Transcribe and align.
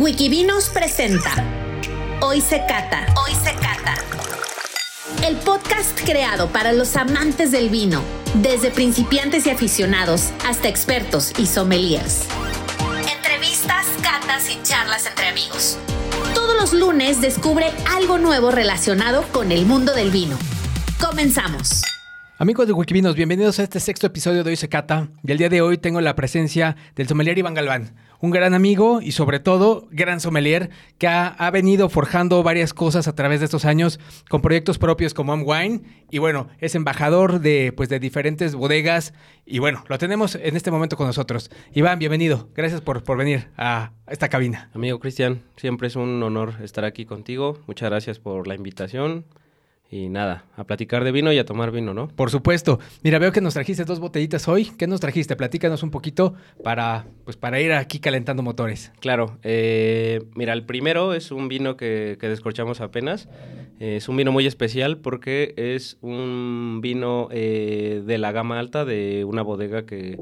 Wikivinos 0.00 0.70
presenta 0.70 1.30
Hoy 2.22 2.40
se 2.40 2.64
cata. 2.66 3.04
Hoy 3.22 3.32
se 3.34 3.52
cata. 3.52 3.96
El 5.28 5.36
podcast 5.36 6.00
creado 6.06 6.48
para 6.48 6.72
los 6.72 6.96
amantes 6.96 7.52
del 7.52 7.68
vino, 7.68 8.02
desde 8.36 8.70
principiantes 8.70 9.46
y 9.46 9.50
aficionados 9.50 10.30
hasta 10.46 10.68
expertos 10.68 11.34
y 11.38 11.44
sommeliers. 11.44 12.24
Entrevistas, 13.14 13.84
catas 14.02 14.48
y 14.48 14.58
charlas 14.62 15.06
entre 15.06 15.28
amigos. 15.28 15.76
Todos 16.34 16.58
los 16.58 16.72
lunes 16.72 17.20
descubre 17.20 17.66
algo 17.94 18.16
nuevo 18.16 18.50
relacionado 18.50 19.22
con 19.32 19.52
el 19.52 19.66
mundo 19.66 19.94
del 19.94 20.10
vino. 20.10 20.38
Comenzamos. 20.98 21.82
Amigos 22.38 22.66
de 22.66 22.72
Wikivinos, 22.72 23.16
bienvenidos 23.16 23.58
a 23.58 23.64
este 23.64 23.80
sexto 23.80 24.06
episodio 24.06 24.42
de 24.42 24.48
Hoy 24.48 24.56
se 24.56 24.70
cata. 24.70 25.10
Y 25.22 25.30
el 25.30 25.36
día 25.36 25.50
de 25.50 25.60
hoy 25.60 25.76
tengo 25.76 26.00
la 26.00 26.16
presencia 26.16 26.74
del 26.96 27.06
sommelier 27.06 27.36
Iván 27.36 27.52
Galván, 27.52 27.94
un 28.20 28.30
gran 28.30 28.54
amigo 28.54 29.00
y 29.00 29.12
sobre 29.12 29.40
todo 29.40 29.88
gran 29.90 30.20
sommelier 30.20 30.70
que 30.98 31.06
ha, 31.06 31.50
venido 31.50 31.88
forjando 31.88 32.42
varias 32.42 32.72
cosas 32.72 33.08
a 33.08 33.14
través 33.14 33.40
de 33.40 33.46
estos 33.46 33.64
años 33.64 33.98
con 34.28 34.40
proyectos 34.40 34.78
propios 34.78 35.14
como 35.14 35.32
Am 35.32 35.42
Wine 35.44 35.80
y 36.10 36.18
bueno, 36.18 36.48
es 36.58 36.74
embajador 36.74 37.40
de 37.40 37.72
pues 37.76 37.88
de 37.88 37.98
diferentes 37.98 38.54
bodegas 38.54 39.12
y 39.44 39.58
bueno, 39.58 39.84
lo 39.88 39.98
tenemos 39.98 40.36
en 40.36 40.56
este 40.56 40.70
momento 40.70 40.96
con 40.96 41.06
nosotros. 41.06 41.50
Iván, 41.72 41.98
bienvenido. 41.98 42.48
Gracias 42.54 42.80
por, 42.80 43.02
por 43.02 43.16
venir 43.18 43.48
a 43.56 43.92
esta 44.06 44.28
cabina. 44.28 44.70
Amigo 44.74 45.00
Cristian, 45.00 45.42
siempre 45.56 45.88
es 45.88 45.96
un 45.96 46.22
honor 46.22 46.54
estar 46.62 46.84
aquí 46.84 47.04
contigo. 47.04 47.58
Muchas 47.66 47.90
gracias 47.90 48.18
por 48.18 48.46
la 48.46 48.54
invitación. 48.54 49.24
Y 49.92 50.08
nada, 50.08 50.44
a 50.56 50.62
platicar 50.62 51.02
de 51.02 51.10
vino 51.10 51.32
y 51.32 51.38
a 51.38 51.44
tomar 51.44 51.72
vino, 51.72 51.92
¿no? 51.92 52.06
Por 52.06 52.30
supuesto. 52.30 52.78
Mira, 53.02 53.18
veo 53.18 53.32
que 53.32 53.40
nos 53.40 53.54
trajiste 53.54 53.84
dos 53.84 53.98
botellitas 53.98 54.46
hoy. 54.46 54.70
¿Qué 54.78 54.86
nos 54.86 55.00
trajiste? 55.00 55.34
Platícanos 55.34 55.82
un 55.82 55.90
poquito 55.90 56.34
para, 56.62 57.06
pues, 57.24 57.36
para 57.36 57.60
ir 57.60 57.72
aquí 57.72 57.98
calentando 57.98 58.44
motores. 58.44 58.92
Claro. 59.00 59.38
Eh, 59.42 60.22
mira, 60.36 60.52
el 60.52 60.64
primero 60.64 61.12
es 61.12 61.32
un 61.32 61.48
vino 61.48 61.76
que, 61.76 62.16
descorchamos 62.20 62.80
apenas. 62.80 63.28
Eh, 63.80 63.96
es 63.96 64.08
un 64.08 64.16
vino 64.16 64.30
muy 64.30 64.46
especial 64.46 64.98
porque 64.98 65.54
es 65.56 65.98
un 66.02 66.78
vino 66.80 67.26
eh, 67.32 68.04
de 68.06 68.18
la 68.18 68.30
gama 68.30 68.60
alta 68.60 68.84
de 68.84 69.24
una 69.24 69.42
bodega 69.42 69.86
que, 69.86 70.20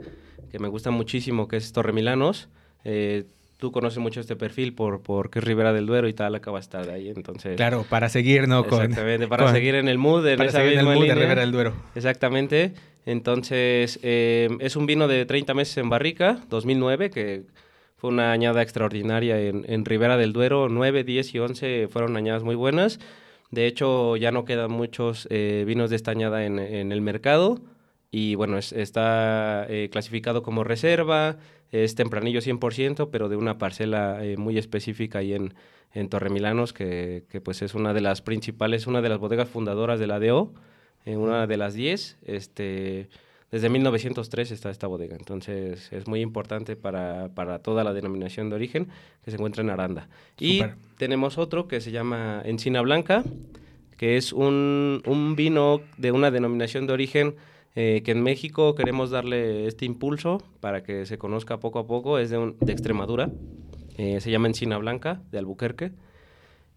que, 0.50 0.58
me 0.58 0.68
gusta 0.68 0.90
muchísimo, 0.90 1.46
que 1.46 1.58
es 1.58 1.72
Torremilanos 1.72 2.48
tú 3.58 3.72
conoces 3.72 3.98
mucho 3.98 4.20
este 4.20 4.36
perfil 4.36 4.72
por 4.72 5.02
porque 5.02 5.40
es 5.40 5.44
Rivera 5.44 5.72
del 5.72 5.84
Duero 5.84 6.08
y 6.08 6.14
tal, 6.14 6.34
acaba 6.34 6.58
de 6.58 6.62
estar 6.62 6.88
ahí, 6.90 7.08
entonces... 7.08 7.56
Claro, 7.56 7.84
para 7.88 8.08
seguir, 8.08 8.48
¿no? 8.48 8.60
Exactamente, 8.60 9.26
para 9.26 9.52
seguir 9.52 9.74
en 9.74 9.88
el 9.88 9.98
mood, 9.98 10.26
en 10.26 10.40
esa 10.40 10.60
seguir 10.60 10.74
en 10.74 10.86
el 10.86 10.94
mood 10.94 11.06
de 11.06 11.14
Rivera 11.14 11.40
del 11.40 11.52
Duero. 11.52 11.74
Exactamente, 11.94 12.72
entonces 13.04 13.98
eh, 14.02 14.48
es 14.60 14.76
un 14.76 14.86
vino 14.86 15.08
de 15.08 15.26
30 15.26 15.54
meses 15.54 15.76
en 15.76 15.90
barrica, 15.90 16.38
2009, 16.48 17.10
que 17.10 17.42
fue 17.96 18.10
una 18.10 18.30
añada 18.30 18.62
extraordinaria 18.62 19.40
en, 19.40 19.64
en 19.68 19.84
Ribera 19.84 20.16
del 20.16 20.32
Duero, 20.32 20.68
9, 20.68 21.02
10 21.02 21.34
y 21.34 21.38
11 21.40 21.88
fueron 21.88 22.16
añadas 22.16 22.44
muy 22.44 22.54
buenas, 22.54 23.00
de 23.50 23.66
hecho 23.66 24.16
ya 24.16 24.30
no 24.30 24.44
quedan 24.44 24.70
muchos 24.70 25.26
eh, 25.30 25.64
vinos 25.66 25.90
de 25.90 25.96
esta 25.96 26.12
añada 26.12 26.46
en, 26.46 26.60
en 26.60 26.92
el 26.92 27.00
mercado, 27.00 27.60
y 28.10 28.34
bueno, 28.34 28.58
está 28.58 29.66
eh, 29.68 29.88
clasificado 29.90 30.42
como 30.42 30.64
reserva, 30.64 31.36
es 31.70 31.94
tempranillo 31.94 32.40
100%, 32.40 33.10
pero 33.10 33.28
de 33.28 33.36
una 33.36 33.58
parcela 33.58 34.24
eh, 34.24 34.36
muy 34.36 34.56
específica 34.56 35.18
ahí 35.18 35.34
en, 35.34 35.54
en 35.92 36.08
Torremilanos, 36.08 36.72
que, 36.72 37.24
que, 37.28 37.40
pues 37.40 37.60
es 37.60 37.74
una 37.74 37.92
de 37.92 38.00
las 38.00 38.22
principales, 38.22 38.86
una 38.86 39.02
de 39.02 39.10
las 39.10 39.18
bodegas 39.18 39.48
fundadoras 39.48 40.00
de 40.00 40.06
la 40.06 40.18
DO, 40.18 40.54
eh, 41.04 41.16
una 41.16 41.46
de 41.46 41.56
las 41.58 41.74
10, 41.74 42.18
este, 42.24 43.10
desde 43.50 43.68
1903 43.68 44.52
está 44.52 44.70
esta 44.70 44.86
bodega, 44.86 45.16
entonces 45.16 45.92
es 45.92 46.06
muy 46.06 46.20
importante 46.20 46.76
para, 46.76 47.28
para 47.34 47.58
toda 47.58 47.84
la 47.84 47.92
denominación 47.92 48.48
de 48.48 48.56
origen 48.56 48.88
que 49.22 49.30
se 49.30 49.36
encuentra 49.36 49.62
en 49.62 49.68
Aranda. 49.68 50.08
Y 50.38 50.62
tenemos 50.96 51.36
otro 51.36 51.68
que 51.68 51.82
se 51.82 51.90
llama 51.90 52.40
Encina 52.46 52.80
Blanca, 52.80 53.22
que 53.98 54.16
es 54.16 54.32
un, 54.32 55.02
un 55.04 55.36
vino 55.36 55.82
de 55.98 56.12
una 56.12 56.30
denominación 56.30 56.86
de 56.86 56.92
origen 56.94 57.36
eh, 57.74 58.02
que 58.04 58.12
en 58.12 58.22
México 58.22 58.74
queremos 58.74 59.10
darle 59.10 59.66
este 59.66 59.84
impulso 59.84 60.42
para 60.60 60.82
que 60.82 61.06
se 61.06 61.18
conozca 61.18 61.60
poco 61.60 61.78
a 61.78 61.86
poco, 61.86 62.18
es 62.18 62.30
de, 62.30 62.54
Extremadura, 62.66 63.30
eh, 63.96 64.20
se 64.20 64.30
llama 64.30 64.48
Encina 64.48 64.78
Blanca, 64.78 65.22
de 65.30 65.38
Albuquerque, 65.38 65.92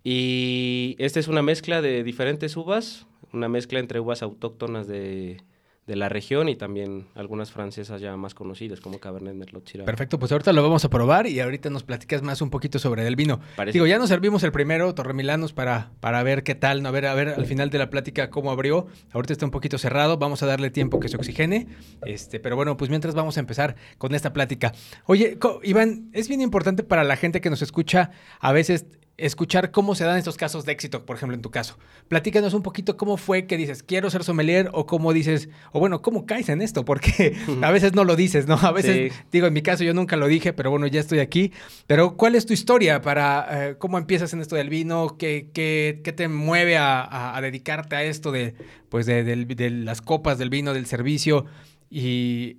y 0.04 0.96
esta 1.00 1.20
es 1.20 1.28
una 1.28 1.42
mezcla 1.42 1.82
de 1.82 2.04
diferentes 2.04 2.58
uvas, 2.58 3.08
una 3.34 3.48
mezcla 3.50 3.80
entre 3.80 4.00
uvas 4.00 4.24
autóctonas 4.24 4.88
de, 4.88 5.42
de 5.88 5.96
la 5.96 6.10
región 6.10 6.48
y 6.48 6.56
también 6.56 7.08
algunas 7.16 7.52
francesas 7.52 8.02
ya 8.02 8.16
más 8.16 8.36
conocidas 8.36 8.80
como 8.80 9.00
Cabernet 9.00 9.34
Merlot 9.34 9.66
Chirac. 9.66 9.86
Perfecto, 9.86 10.20
pues 10.20 10.32
ahorita 10.32 10.54
lo 10.54 10.62
vamos 10.62 10.86
a 10.86 10.90
probar 10.90 11.26
y 11.28 11.40
ahorita 11.40 11.70
nos 11.70 11.84
platicas 11.84 12.22
más 12.22 12.42
un 12.42 12.50
poquito 12.50 12.78
sobre 12.78 13.06
el 13.08 13.16
vino. 13.16 13.40
Digo, 13.74 13.88
ya 13.88 13.98
nos 13.98 14.10
servimos 14.10 14.44
el 14.44 14.52
primero, 14.52 14.94
Torremilanos, 14.94 15.54
para, 15.54 15.92
para 16.00 16.22
ver 16.24 16.44
qué 16.44 16.54
tal, 16.54 16.84
¿no? 16.84 16.90
a 16.90 16.92
ver, 16.92 17.08
a 17.08 17.14
ver 17.16 17.30
al 17.30 17.46
final 17.46 17.70
de 17.72 17.80
la 17.80 17.90
plática 17.90 18.30
cómo 18.30 18.52
abrió. 18.52 18.88
Ahorita 19.12 19.34
está 19.34 19.46
un 19.46 19.52
poquito 19.52 19.78
cerrado, 19.78 20.18
vamos 20.18 20.44
a 20.44 20.46
darle 20.46 20.70
tiempo 20.70 21.00
que 21.00 21.10
se 21.10 21.18
oxigene. 21.18 21.68
Este, 22.06 22.40
pero 22.40 22.56
bueno, 22.56 22.78
pues 22.78 22.90
mientras 22.90 23.16
vamos 23.16 23.38
a 23.38 23.40
empezar 23.40 23.76
con 23.98 24.14
esta 24.14 24.34
plática. 24.34 24.74
Oye, 25.06 25.38
Iván, 25.64 26.10
es 26.14 26.28
bien 26.28 26.42
importante 26.42 26.84
para 26.84 27.04
la 27.04 27.16
gente 27.16 27.42
que 27.42 27.50
nos 27.50 27.62
escucha 27.62 28.12
a 28.40 28.52
veces 28.52 28.86
escuchar 29.18 29.72
cómo 29.72 29.96
se 29.96 30.04
dan 30.04 30.18
estos 30.18 30.38
casos 30.38 30.66
de 30.66 30.72
éxito, 30.72 31.06
por 31.06 31.16
ejemplo, 31.16 31.36
en 31.36 31.42
tu 31.42 31.52
caso. 31.52 31.78
Platícanos 32.08 32.54
un 32.54 32.64
poquito 32.64 32.98
cómo 32.98 33.18
fue 33.18 33.46
que 33.46 33.58
dices, 33.58 33.84
quiero 33.84 34.10
ser 34.10 34.24
sommelier, 34.24 34.70
o 34.74 34.86
cómo 34.86 35.14
dices, 35.14 35.50
o 35.72 35.80
bueno, 35.80 36.02
cómo 36.02 36.26
caes 36.26 36.50
en 36.50 36.62
esto, 36.62 36.86
porque 36.86 37.36
a 37.62 37.72
veces 37.72 37.94
no 37.94 38.04
lo 38.04 38.16
dices, 38.16 38.48
¿no? 38.48 38.56
A 38.56 38.72
veces, 38.72 39.14
digo, 39.32 39.48
en 39.48 39.54
mi 39.54 39.62
caso 39.62 39.84
yo 39.84 39.94
nunca 39.94 40.18
lo 40.18 40.28
dije, 40.28 40.54
pero 40.54 40.72
bueno, 40.72 40.88
ya 40.88 41.00
estoy 41.00 41.20
aquí. 41.20 41.52
Pero, 41.88 42.18
¿cuál 42.18 42.36
es 42.36 42.46
tu 42.46 42.54
historia 42.54 43.02
para 43.02 43.48
eh, 43.70 43.76
cómo 43.78 43.98
empiezas 43.98 44.34
en 44.34 44.42
esto 44.42 44.56
del 44.56 44.70
vino? 44.70 45.18
¿Qué, 45.18 45.50
qué, 45.54 46.02
qué 46.04 46.14
te 46.14 46.28
mueve 46.28 46.78
a, 46.78 47.36
a, 47.36 47.42
dedicarte 47.42 47.96
a 47.96 48.04
esto 48.04 48.32
de, 48.32 48.56
pues, 48.90 49.06
de, 49.06 49.24
de 49.24 49.70
las 49.70 50.02
copas, 50.02 50.38
del 50.38 50.50
vino, 50.50 50.74
del 50.74 50.86
servicio? 50.86 51.46
Y 51.90 52.58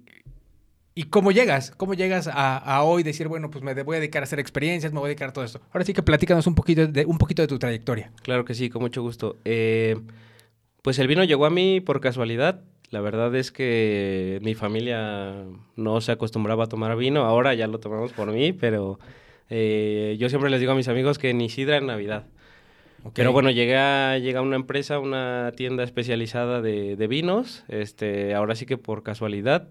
¿Y 0.95 1.05
cómo 1.05 1.33
llegas? 1.33 1.71
¿Cómo 1.71 1.95
llegas 1.95 2.29
a, 2.31 2.83
hoy 2.83 3.03
decir, 3.03 3.27
bueno, 3.29 3.51
pues 3.51 3.65
me 3.65 3.73
voy 3.83 3.97
a 3.97 4.01
dedicar 4.01 4.23
a 4.23 4.25
hacer 4.25 4.39
experiencias, 4.39 4.93
me 4.93 4.99
voy 4.99 5.07
a 5.07 5.09
dedicar 5.09 5.31
a 5.31 5.33
todo 5.33 5.45
esto? 5.45 5.61
Ahora 5.73 5.85
sí 5.87 5.95
que 5.95 6.03
platícanos 6.03 6.47
un 6.47 6.55
poquito 6.55 6.87
de, 6.87 7.07
un 7.07 7.17
poquito 7.17 7.41
de 7.41 7.49
tu 7.49 7.59
trayectoria. 7.59 8.13
Claro 8.23 8.45
que 8.45 8.55
sí, 8.55 8.69
con 8.69 8.83
mucho 8.83 9.01
gusto. 9.01 9.37
Eh, 9.47 9.97
pues 10.83 10.99
el 10.99 11.07
vino 11.07 11.25
llegó 11.25 11.47
a 11.47 11.51
mí 11.51 11.81
por 11.81 12.01
casualidad. 12.01 12.61
La 12.91 13.01
verdad 13.01 13.35
es 13.35 13.53
que 13.53 14.39
mi 14.43 14.55
familia 14.55 15.45
no 15.77 16.01
se 16.03 16.13
acostumbraba 16.13 16.65
a 16.65 16.67
tomar 16.67 16.95
vino. 16.97 17.25
Ahora 17.25 17.55
ya 17.55 17.67
lo 17.69 17.81
tomamos 17.81 18.13
por 18.13 18.31
mí, 18.31 18.53
pero 18.53 18.99
eh, 19.49 20.17
yo 20.19 20.29
siempre 20.29 20.51
les 20.51 20.61
digo 20.61 20.73
a 20.73 20.77
mis 20.77 20.89
amigos 20.89 21.19
que 21.19 21.33
ni 21.33 21.49
sidra 21.49 21.79
en 21.79 21.87
Navidad. 21.87 22.27
Pero 23.15 23.33
bueno, 23.33 23.51
llegué 23.51 23.79
a, 23.79 24.19
llegué 24.19 24.37
a 24.37 24.43
una 24.43 24.57
empresa, 24.57 24.99
una 24.99 25.53
tienda 25.57 25.85
especializada 25.85 26.61
de, 26.61 26.97
de, 26.97 27.07
vinos. 27.09 27.65
Este, 27.69 28.35
ahora 28.35 28.55
sí 28.55 28.67
que 28.67 28.77
por 28.77 29.03
casualidad 29.03 29.69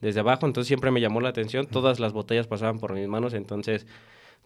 desde 0.00 0.20
abajo, 0.20 0.46
entonces 0.46 0.68
siempre 0.68 0.90
me 0.90 1.00
llamó 1.00 1.20
la 1.20 1.28
atención, 1.28 1.66
todas 1.66 2.00
las 2.00 2.12
botellas 2.12 2.46
pasaban 2.46 2.78
por 2.78 2.92
mis 2.92 3.08
manos, 3.08 3.34
entonces 3.34 3.86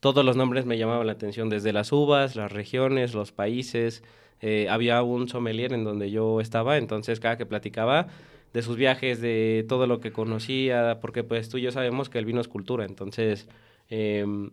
todos 0.01 0.25
los 0.25 0.37
nombres 0.37 0.67
me 0.67 0.79
llamaban 0.79 1.07
la 1.07 1.13
atención, 1.13 1.49
desde 1.49 1.73
las 1.73 1.93
uvas, 1.93 2.37
las 2.37 2.53
regiones, 2.53 3.15
los 3.15 3.33
países, 3.33 4.03
eh, 4.41 4.69
había 4.71 5.03
un 5.03 5.29
sommelier 5.29 5.73
en 5.73 5.85
donde 5.85 6.11
yo 6.11 6.41
estaba, 6.41 6.77
entonces 6.77 7.19
cada 7.19 7.37
que 7.37 7.47
platicaba 7.47 8.07
de 8.53 8.63
sus 8.63 8.77
viajes, 8.77 9.21
de 9.21 9.67
todo 9.69 9.87
lo 9.87 10.01
que 10.01 10.13
conocía, 10.13 10.99
porque 11.01 11.25
pues 11.25 11.49
tú 11.49 11.59
y 11.59 11.63
yo 11.63 11.73
sabemos 11.73 12.09
que 12.09 12.19
el 12.19 12.25
vino 12.25 12.41
es 12.41 12.49
cultura, 12.49 12.85
entonces 12.85 13.49
em, 13.89 14.51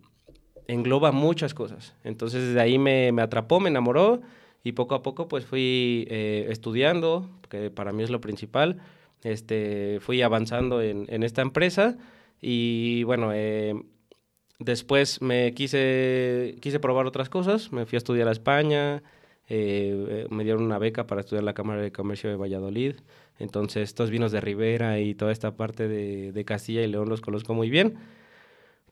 engloba 0.68 1.12
muchas 1.12 1.54
cosas, 1.54 1.96
entonces 2.04 2.48
desde 2.48 2.60
ahí 2.60 2.80
me, 2.80 3.12
me, 3.12 3.22
atrapó, 3.22 3.60
me 3.60 3.70
enamoró 3.70 4.22
y 4.64 4.72
poco 4.72 4.96
a 4.96 5.04
poco 5.04 5.28
pues 5.28 5.46
fui 5.46 6.08
eh, 6.10 6.48
estudiando, 6.50 7.30
que 7.50 7.70
para 7.70 7.94
mí 7.94 8.04
es 8.04 8.10
lo 8.10 8.20
principal, 8.20 8.82
este, 9.26 9.98
fui 10.02 10.22
avanzando 10.22 10.82
en, 10.82 11.08
en 11.10 11.24
esta 11.24 11.42
empresa 11.42 11.98
y 12.40 13.04
bueno, 13.04 13.32
eh, 13.34 13.74
después 14.60 15.22
me 15.22 15.54
quise, 15.54 16.56
quise 16.62 16.80
probar 16.80 17.08
otras 17.08 17.28
cosas, 17.28 17.72
me 17.72 17.88
fui 17.88 17.96
a 17.96 17.98
estudiar 17.98 18.28
a 18.28 18.32
España, 18.32 19.02
eh, 19.50 20.28
me 20.30 20.44
dieron 20.44 20.64
una 20.64 20.78
beca 20.78 21.08
para 21.08 21.22
estudiar 21.22 21.44
la 21.44 21.54
Cámara 21.54 21.82
de 21.82 21.92
Comercio 21.92 22.30
de 22.30 22.36
Valladolid, 22.36 22.98
entonces 23.40 23.90
estos 23.90 24.12
vinos 24.12 24.32
de 24.32 24.42
Ribera 24.42 25.00
y 25.00 25.16
toda 25.16 25.32
esta 25.32 25.56
parte 25.56 25.88
de, 25.88 26.32
de 26.32 26.46
Castilla 26.46 26.84
y 26.84 26.88
León 26.88 27.10
los 27.10 27.22
conozco 27.22 27.56
muy 27.56 27.72
bien, 27.72 27.96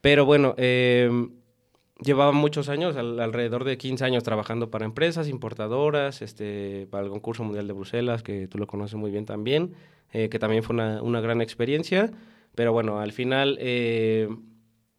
pero 0.02 0.26
bueno, 0.26 0.56
eh, 0.58 1.12
llevaba 2.04 2.32
muchos 2.32 2.70
años, 2.70 2.98
alrededor 2.98 3.66
de 3.66 3.78
15 3.78 4.04
años 4.04 4.24
trabajando 4.24 4.72
para 4.72 4.86
empresas 4.86 5.28
importadoras, 5.28 6.24
este, 6.24 6.88
para 6.90 7.04
el 7.04 7.12
concurso 7.12 7.44
mundial 7.44 7.68
de 7.68 7.74
Bruselas, 7.74 8.24
que 8.24 8.48
tú 8.48 8.58
lo 8.58 8.66
conoces 8.66 8.96
muy 8.96 9.12
bien 9.12 9.28
también. 9.28 9.76
Eh, 10.14 10.30
que 10.30 10.40
también 10.40 10.64
fue 10.64 10.76
una, 10.76 11.02
una, 11.02 11.22
gran 11.22 11.42
experiencia, 11.42 12.12
pero 12.56 12.72
bueno, 12.72 13.00
al 13.00 13.12
final 13.12 13.58
eh, 13.60 14.30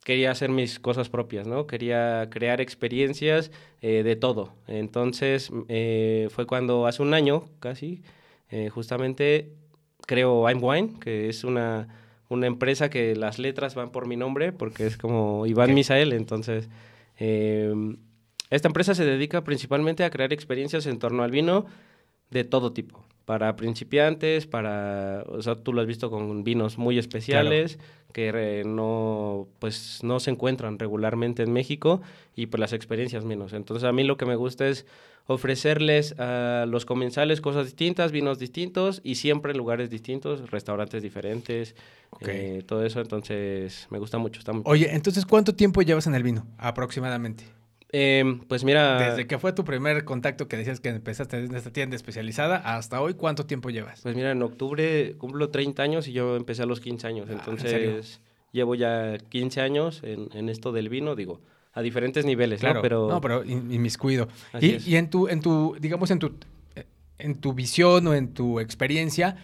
quería 0.04 0.32
hacer 0.32 0.50
mis 0.50 0.80
cosas 0.80 1.08
propias, 1.08 1.46
¿no? 1.46 1.66
Quería 1.66 2.28
crear 2.30 2.60
experiencias 2.60 3.52
eh, 3.80 4.02
de 4.02 4.16
todo. 4.16 4.52
Entonces 4.66 5.48
fue 5.48 6.46
cuando 6.46 6.86
hace 6.86 7.02
un 7.02 7.14
año 7.14 7.44
casi, 7.60 8.02
justamente 8.70 9.52
creo 10.06 10.48
I'm 10.48 10.62
Wine, 10.62 10.94
que 11.00 11.28
es 11.28 11.44
una, 11.44 11.88
una 12.28 12.46
empresa 12.46 12.90
que 12.90 13.14
las 13.14 13.38
letras 13.38 13.74
van 13.74 13.90
por 13.90 14.06
mi 14.06 14.16
nombre, 14.16 14.52
porque 14.52 14.86
es 14.86 14.96
como 14.96 15.46
Iván 15.46 15.74
Misael, 15.74 16.12
entonces 16.12 16.68
Em, 17.16 17.96
esta 18.50 18.68
empresa 18.68 18.94
se 18.94 19.04
dedica 19.04 19.44
principalmente 19.44 20.04
a 20.04 20.10
crear 20.10 20.32
experiencias 20.32 20.86
en 20.86 20.98
torno 20.98 21.22
al 21.22 21.30
vino 21.30 21.66
de 22.30 22.44
todo 22.44 22.72
tipo, 22.72 23.04
para 23.24 23.56
principiantes, 23.56 24.46
para, 24.46 25.24
o 25.28 25.40
sea, 25.42 25.56
tú 25.56 25.72
lo 25.72 25.80
has 25.80 25.86
visto 25.86 26.10
con 26.10 26.44
vinos 26.44 26.78
muy 26.78 26.98
especiales 26.98 27.78
que 28.12 28.62
no, 28.64 29.48
pues, 29.58 30.00
no 30.02 30.20
se 30.20 30.30
encuentran 30.30 30.78
regularmente 30.78 31.42
en 31.42 31.52
México 31.52 32.00
y 32.36 32.46
pues 32.46 32.60
las 32.60 32.72
experiencias 32.72 33.24
menos. 33.24 33.52
Entonces 33.52 33.84
a 33.84 33.92
mí 33.92 34.04
lo 34.04 34.16
que 34.16 34.24
me 34.24 34.36
gusta 34.36 34.68
es 34.68 34.86
ofrecerles 35.26 36.18
a 36.20 36.64
los 36.68 36.86
comensales 36.86 37.40
cosas 37.40 37.66
distintas, 37.66 38.12
vinos 38.12 38.38
distintos 38.38 39.00
y 39.02 39.16
siempre 39.16 39.50
en 39.50 39.58
lugares 39.58 39.90
distintos, 39.90 40.50
restaurantes 40.50 41.02
diferentes, 41.02 41.74
eh, 42.20 42.62
todo 42.66 42.84
eso. 42.84 43.00
Entonces 43.00 43.88
me 43.90 43.98
gusta 43.98 44.18
mucho. 44.18 44.38
Está 44.38 44.52
Oye, 44.64 44.94
entonces 44.94 45.26
¿cuánto 45.26 45.54
tiempo 45.54 45.82
llevas 45.82 46.06
en 46.06 46.14
el 46.14 46.22
vino 46.22 46.46
aproximadamente? 46.56 47.44
Em, 47.96 48.40
pues 48.40 48.64
mira... 48.64 48.98
Desde 48.98 49.28
que 49.28 49.38
fue 49.38 49.52
tu 49.52 49.64
primer 49.64 50.04
contacto 50.04 50.48
que 50.48 50.56
decías 50.56 50.80
que 50.80 50.88
empezaste 50.88 51.38
en 51.38 51.54
esta 51.54 51.70
tienda 51.70 51.94
especializada 51.94 52.56
hasta 52.56 53.00
hoy, 53.00 53.14
¿cuánto 53.14 53.46
tiempo 53.46 53.70
llevas? 53.70 54.00
Pues 54.00 54.16
mira, 54.16 54.32
en 54.32 54.42
octubre 54.42 55.14
cumplo 55.16 55.50
30 55.50 55.80
años 55.80 56.08
y 56.08 56.12
yo 56.12 56.34
empecé 56.34 56.64
a 56.64 56.66
los 56.66 56.80
15 56.80 57.06
años. 57.06 57.28
Ah, 57.30 57.34
entonces 57.34 58.20
llevo 58.50 58.74
ya 58.74 59.16
15 59.28 59.60
años 59.60 60.02
en, 60.02 60.48
esto 60.48 60.72
del 60.72 60.88
vino, 60.88 61.14
digo, 61.14 61.40
a 61.72 61.82
diferentes 61.82 62.24
niveles, 62.24 62.58
claro, 62.58 62.74
¿no? 62.74 62.82
Pero... 62.82 63.08
No, 63.08 63.20
pero 63.20 63.44
inmiscuido. 63.44 64.26
Y, 64.60 64.90
y 64.90 64.96
en 64.96 65.08
tu, 65.08 65.28
en 65.28 65.40
tu, 65.40 65.76
digamos, 65.78 66.10
en 66.10 66.18
tu, 66.18 66.34
en 67.18 67.36
tu 67.36 67.52
visión 67.52 68.08
o 68.08 68.14
en 68.14 68.34
tu 68.34 68.58
experiencia, 68.58 69.36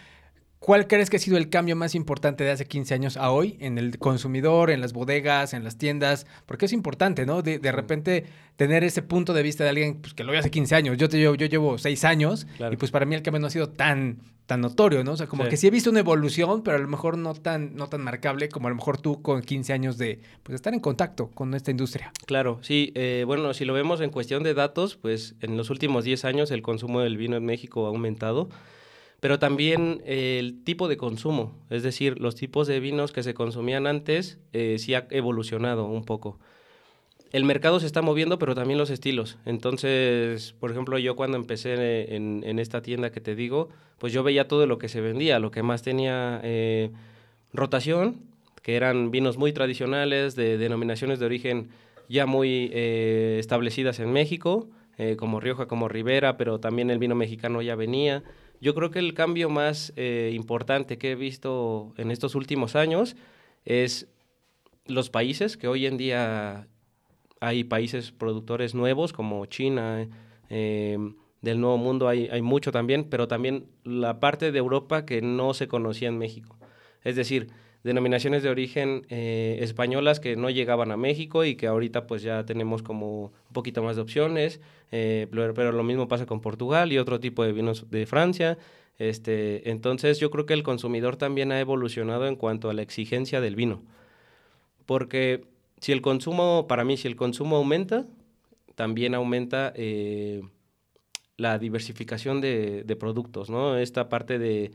¿Cuál 0.60 0.86
crees 0.86 1.08
que 1.08 1.16
ha 1.16 1.20
sido 1.20 1.38
el 1.38 1.48
cambio 1.48 1.74
más 1.74 1.94
importante 1.94 2.44
de 2.44 2.50
hace 2.50 2.66
15 2.66 2.92
años 2.92 3.16
a 3.16 3.30
hoy 3.30 3.56
en 3.60 3.78
el 3.78 3.98
consumidor, 3.98 4.70
en 4.70 4.82
las 4.82 4.92
bodegas, 4.92 5.54
en 5.54 5.64
las 5.64 5.78
tiendas? 5.78 6.26
Porque 6.44 6.66
es 6.66 6.74
importante, 6.74 7.24
¿no? 7.24 7.40
De, 7.40 7.58
repente 7.72 8.26
tener 8.56 8.84
ese 8.84 9.00
punto 9.00 9.32
de 9.32 9.42
vista 9.42 9.64
de 9.64 9.70
alguien 9.70 10.02
pues, 10.02 10.12
que 10.12 10.22
lo 10.22 10.32
ve 10.32 10.38
hace 10.38 10.50
15 10.50 10.74
años. 10.74 10.98
Yo, 10.98 11.08
te, 11.08 11.18
yo, 11.18 11.34
yo 11.34 11.46
llevo 11.46 11.78
6 11.78 12.04
años 12.04 12.46
y 12.70 12.76
pues 12.76 12.90
para 12.90 13.06
mí 13.06 13.14
el 13.14 13.22
cambio 13.22 13.40
no 13.40 13.46
ha 13.46 13.50
sido 13.50 13.70
tan, 13.70 14.18
tan 14.44 14.60
notorio, 14.60 15.02
¿no? 15.02 15.12
O 15.12 15.16
sea, 15.16 15.28
como 15.28 15.48
que 15.48 15.56
sí 15.56 15.66
he 15.66 15.70
visto 15.70 15.88
una 15.88 16.00
evolución, 16.00 16.62
pero 16.62 16.76
a 16.76 16.80
lo 16.80 16.88
mejor 16.88 17.16
no 17.16 17.32
tan, 17.32 17.74
no 17.74 17.88
tan 17.88 18.02
marcable 18.02 18.50
como 18.50 18.66
a 18.66 18.70
lo 18.70 18.76
mejor 18.76 19.00
tú 19.00 19.22
con 19.22 19.40
15 19.40 19.72
años 19.72 19.96
de 19.96 20.20
pues, 20.42 20.56
estar 20.56 20.74
en 20.74 20.80
contacto 20.80 21.30
con 21.30 21.54
esta 21.54 21.70
industria. 21.70 22.12
Claro, 22.26 22.58
sí. 22.60 22.92
Eh, 22.96 23.24
bueno, 23.26 23.54
si 23.54 23.64
lo 23.64 23.72
vemos 23.72 24.02
en 24.02 24.10
cuestión 24.10 24.42
de 24.42 24.52
datos, 24.52 24.96
pues 24.96 25.36
en 25.40 25.56
los 25.56 25.70
últimos 25.70 26.04
10 26.04 26.26
años 26.26 26.50
el 26.50 26.60
consumo 26.60 27.00
del 27.00 27.16
vino 27.16 27.38
en 27.38 27.46
México 27.46 27.86
ha 27.86 27.88
aumentado 27.88 28.50
pero 29.20 29.38
también 29.38 30.02
el 30.06 30.64
tipo 30.64 30.88
de 30.88 30.96
consumo, 30.96 31.55
es 31.69 31.82
decir, 31.82 32.19
los 32.19 32.34
tipos 32.34 32.67
de 32.67 32.81
vinos 32.81 33.12
que 33.12 33.22
se 33.22 33.34
consumían 33.34 33.87
antes 33.87 34.38
eh, 34.55 34.76
sí 34.78 34.94
ha 34.94 35.06
evolucionado 35.11 35.87
un 35.87 36.05
poco. 36.05 36.38
El 37.31 37.44
mercado 37.44 37.78
se 37.78 37.87
está 37.87 38.02
moviendo, 38.02 38.38
pero 38.38 38.55
también 38.55 38.78
los 38.78 38.90
estilos. 38.90 39.38
Entonces, 39.44 40.55
por 40.58 40.70
ejemplo, 40.72 40.99
yo 40.99 41.14
cuando 41.14 41.37
empecé 41.37 42.17
en, 42.17 42.58
esta 42.58 42.82
tienda 42.82 43.12
que 43.12 43.20
te 43.20 43.37
digo, 43.37 43.69
pues 43.99 44.12
yo 44.12 44.25
veía 44.25 44.49
todo 44.49 44.67
lo 44.67 44.78
que 44.78 44.88
se 44.88 45.00
vendía, 45.00 45.38
lo 45.38 45.52
que 45.52 45.62
más 45.62 45.82
tenía 45.82 46.40
eh, 46.43 46.90
rotación, 47.52 48.22
que 48.62 48.75
eran 48.75 49.11
vinos 49.12 49.37
muy 49.37 49.52
tradicionales, 49.52 50.34
de 50.34 50.58
denominaciones 50.58 51.20
de 51.20 51.26
origen 51.26 51.69
ya 52.08 52.26
muy 52.26 52.70
eh, 52.72 53.37
establecidas 53.38 54.00
en 54.00 54.12
México, 54.12 54.69
como 55.17 55.40
Rioja, 55.40 55.64
como 55.64 55.88
Ribera, 55.88 56.37
pero 56.37 56.61
también 56.61 56.90
el 56.90 56.99
vino 56.99 57.14
mexicano 57.14 57.62
ya 57.62 57.75
venía. 57.75 58.22
Yo 58.60 58.74
creo 58.74 58.90
que 58.90 58.98
el 58.98 59.14
cambio 59.14 59.48
más 59.48 59.92
eh, 59.96 60.32
importante 60.34 60.98
que 60.98 61.12
he 61.12 61.14
visto 61.14 61.94
en 61.96 62.10
estos 62.10 62.34
últimos 62.34 62.76
años 62.76 63.16
es 63.64 64.08
los 64.86 65.08
países, 65.08 65.56
que 65.56 65.68
hoy 65.68 65.86
en 65.86 65.96
día 65.96 66.68
hay 67.40 67.64
países 67.64 68.12
productores 68.12 68.74
nuevos 68.74 69.12
como 69.12 69.46
China, 69.46 70.08
eh, 70.50 70.98
del 71.40 71.60
Nuevo 71.60 71.78
Mundo 71.78 72.08
hay, 72.08 72.28
hay 72.28 72.42
mucho 72.42 72.70
también, 72.70 73.04
pero 73.04 73.28
también 73.28 73.66
la 73.82 74.20
parte 74.20 74.52
de 74.52 74.58
Europa 74.58 75.06
que 75.06 75.22
no 75.22 75.54
se 75.54 75.68
conocía 75.68 76.08
en 76.08 76.18
México. 76.18 76.58
Es 77.02 77.16
decir, 77.16 77.48
denominaciones 77.82 78.43
de 78.43 78.50
origen 78.50 79.06
eh, 79.09 79.59
españolas 79.61 80.21
que 80.21 80.37
no 80.37 80.50
llegaban 80.50 80.93
a 80.93 80.97
México 80.97 81.44
y 81.44 81.55
que 81.55 81.67
ahorita 81.67 82.06
pues 82.06 82.23
ya 82.23 82.44
tenemos 82.44 82.82
como 82.82 83.25
un 83.25 83.53
poquito 83.53 83.82
más 83.82 83.97
de 83.97 84.03
opciones, 84.03 84.61
eh, 84.93 85.29
pero, 85.31 85.73
lo 85.73 85.82
mismo 85.82 86.09
pasa 86.09 86.27
con 86.27 86.41
Portugal 86.41 86.93
y 86.93 86.99
otro 86.99 87.21
tipo 87.21 87.44
de 87.44 87.53
vinos 87.53 87.91
de 87.91 88.06
Francia. 88.06 88.59
Este, 88.99 89.71
entonces 89.71 90.19
yo 90.19 90.31
creo 90.31 90.44
que 90.44 90.53
el 90.53 90.62
consumidor 90.62 91.17
también 91.17 91.53
ha 91.53 91.61
evolucionado 91.61 92.27
en 92.27 92.37
cuanto 92.37 92.69
a 92.69 92.75
la 92.75 92.82
exigencia 92.82 93.41
del 93.41 93.56
vino, 93.56 93.82
porque 94.85 95.44
si 95.81 95.93
el 95.93 96.03
consumo, 96.03 96.67
para 96.69 96.85
mí, 96.85 96.99
si 96.99 97.09
el 97.09 97.17
consumo 97.17 97.56
aumenta, 97.56 98.06
también 98.75 99.15
aumenta 99.15 99.73
eh, 99.75 100.43
la 101.38 101.59
diversificación 101.59 102.43
de, 102.43 102.85
de 102.85 102.97
productos, 102.97 103.49
¿no? 103.49 103.79
Esta 103.79 104.11
parte 104.11 104.38
de 104.38 104.73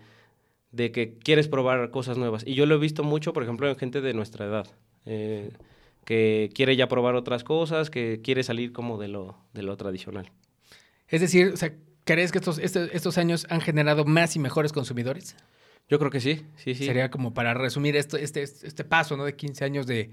de 0.76 0.92
que 0.92 1.18
quieres 1.18 1.48
probar 1.48 1.90
cosas 1.90 2.18
nuevas. 2.18 2.44
Y 2.46 2.54
yo 2.54 2.66
lo 2.66 2.76
he 2.76 2.78
visto 2.78 3.04
mucho, 3.04 3.32
por 3.32 3.44
ejemplo, 3.44 3.70
en 3.70 3.78
gente 3.78 4.02
de 4.02 4.14
nuestra 4.14 4.46
edad, 4.46 4.68
eh, 5.06 5.52
que 6.04 6.50
quiere 6.54 6.76
ya 6.76 6.88
probar 6.88 7.16
otras 7.16 7.44
cosas, 7.44 7.90
que 7.90 8.20
quiere 8.22 8.44
salir 8.44 8.74
como 8.74 8.98
de 8.98 9.08
lo, 9.08 9.38
de 9.54 9.64
lo 9.64 9.78
tradicional. 9.78 10.32
Es 11.08 11.22
decir, 11.22 11.52
o 11.54 11.58
sea, 11.58 11.74
¿crees 12.04 12.32
que 12.32 12.40
estos, 12.40 12.60
este, 12.60 12.96
estos 12.96 13.18
años 13.18 13.48
han 13.50 13.62
generado 13.62 14.04
más 14.04 14.36
y 14.36 14.40
mejores 14.40 14.74
consumidores? 14.74 15.38
Yo 15.88 15.98
creo 15.98 16.12
que 16.12 16.20
sí, 16.20 16.42
sí, 16.58 16.76
sí. 16.76 16.86
Sería 16.86 17.10
como 17.10 17.34
para 17.34 17.54
resumir 17.54 17.96
esto, 17.96 18.18
este, 18.18 18.44
este 18.44 18.84
paso, 18.84 19.16
¿no? 19.16 19.24
De 19.24 19.36
15 19.36 19.64
años 19.64 19.88
de, 19.88 20.10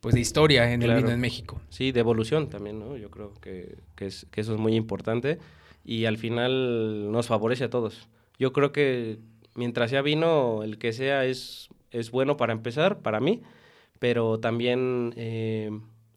pues, 0.00 0.14
de 0.14 0.20
historia 0.20 0.72
en 0.72 0.82
el 0.82 0.94
vino 0.94 1.10
en 1.10 1.20
México. 1.20 1.60
Sí, 1.68 1.92
de 1.92 2.00
evolución 2.00 2.48
también, 2.48 2.78
¿no? 2.78 2.96
Yo 2.96 3.10
creo 3.10 3.34
que, 3.34 3.76
que, 3.96 4.06
es, 4.06 4.26
que 4.30 4.40
eso 4.40 4.54
es 4.54 4.60
muy 4.60 4.74
importante 4.76 5.38
y 5.84 6.06
al 6.06 6.16
final 6.16 7.12
nos 7.12 7.26
favorece 7.26 7.64
a 7.64 7.70
todos. 7.70 8.08
Yo 8.38 8.52
creo 8.52 8.72
que 8.72 9.18
mientras 9.56 9.90
sea 9.90 10.02
vino, 10.02 10.62
el 10.62 10.78
que 10.78 10.92
sea 10.92 11.24
es, 11.24 11.68
es 11.90 12.10
bueno 12.10 12.36
para 12.36 12.52
empezar, 12.52 12.98
para 12.98 13.20
mí, 13.20 13.42
pero 13.98 14.38
también 14.38 15.12
eh, 15.16 15.70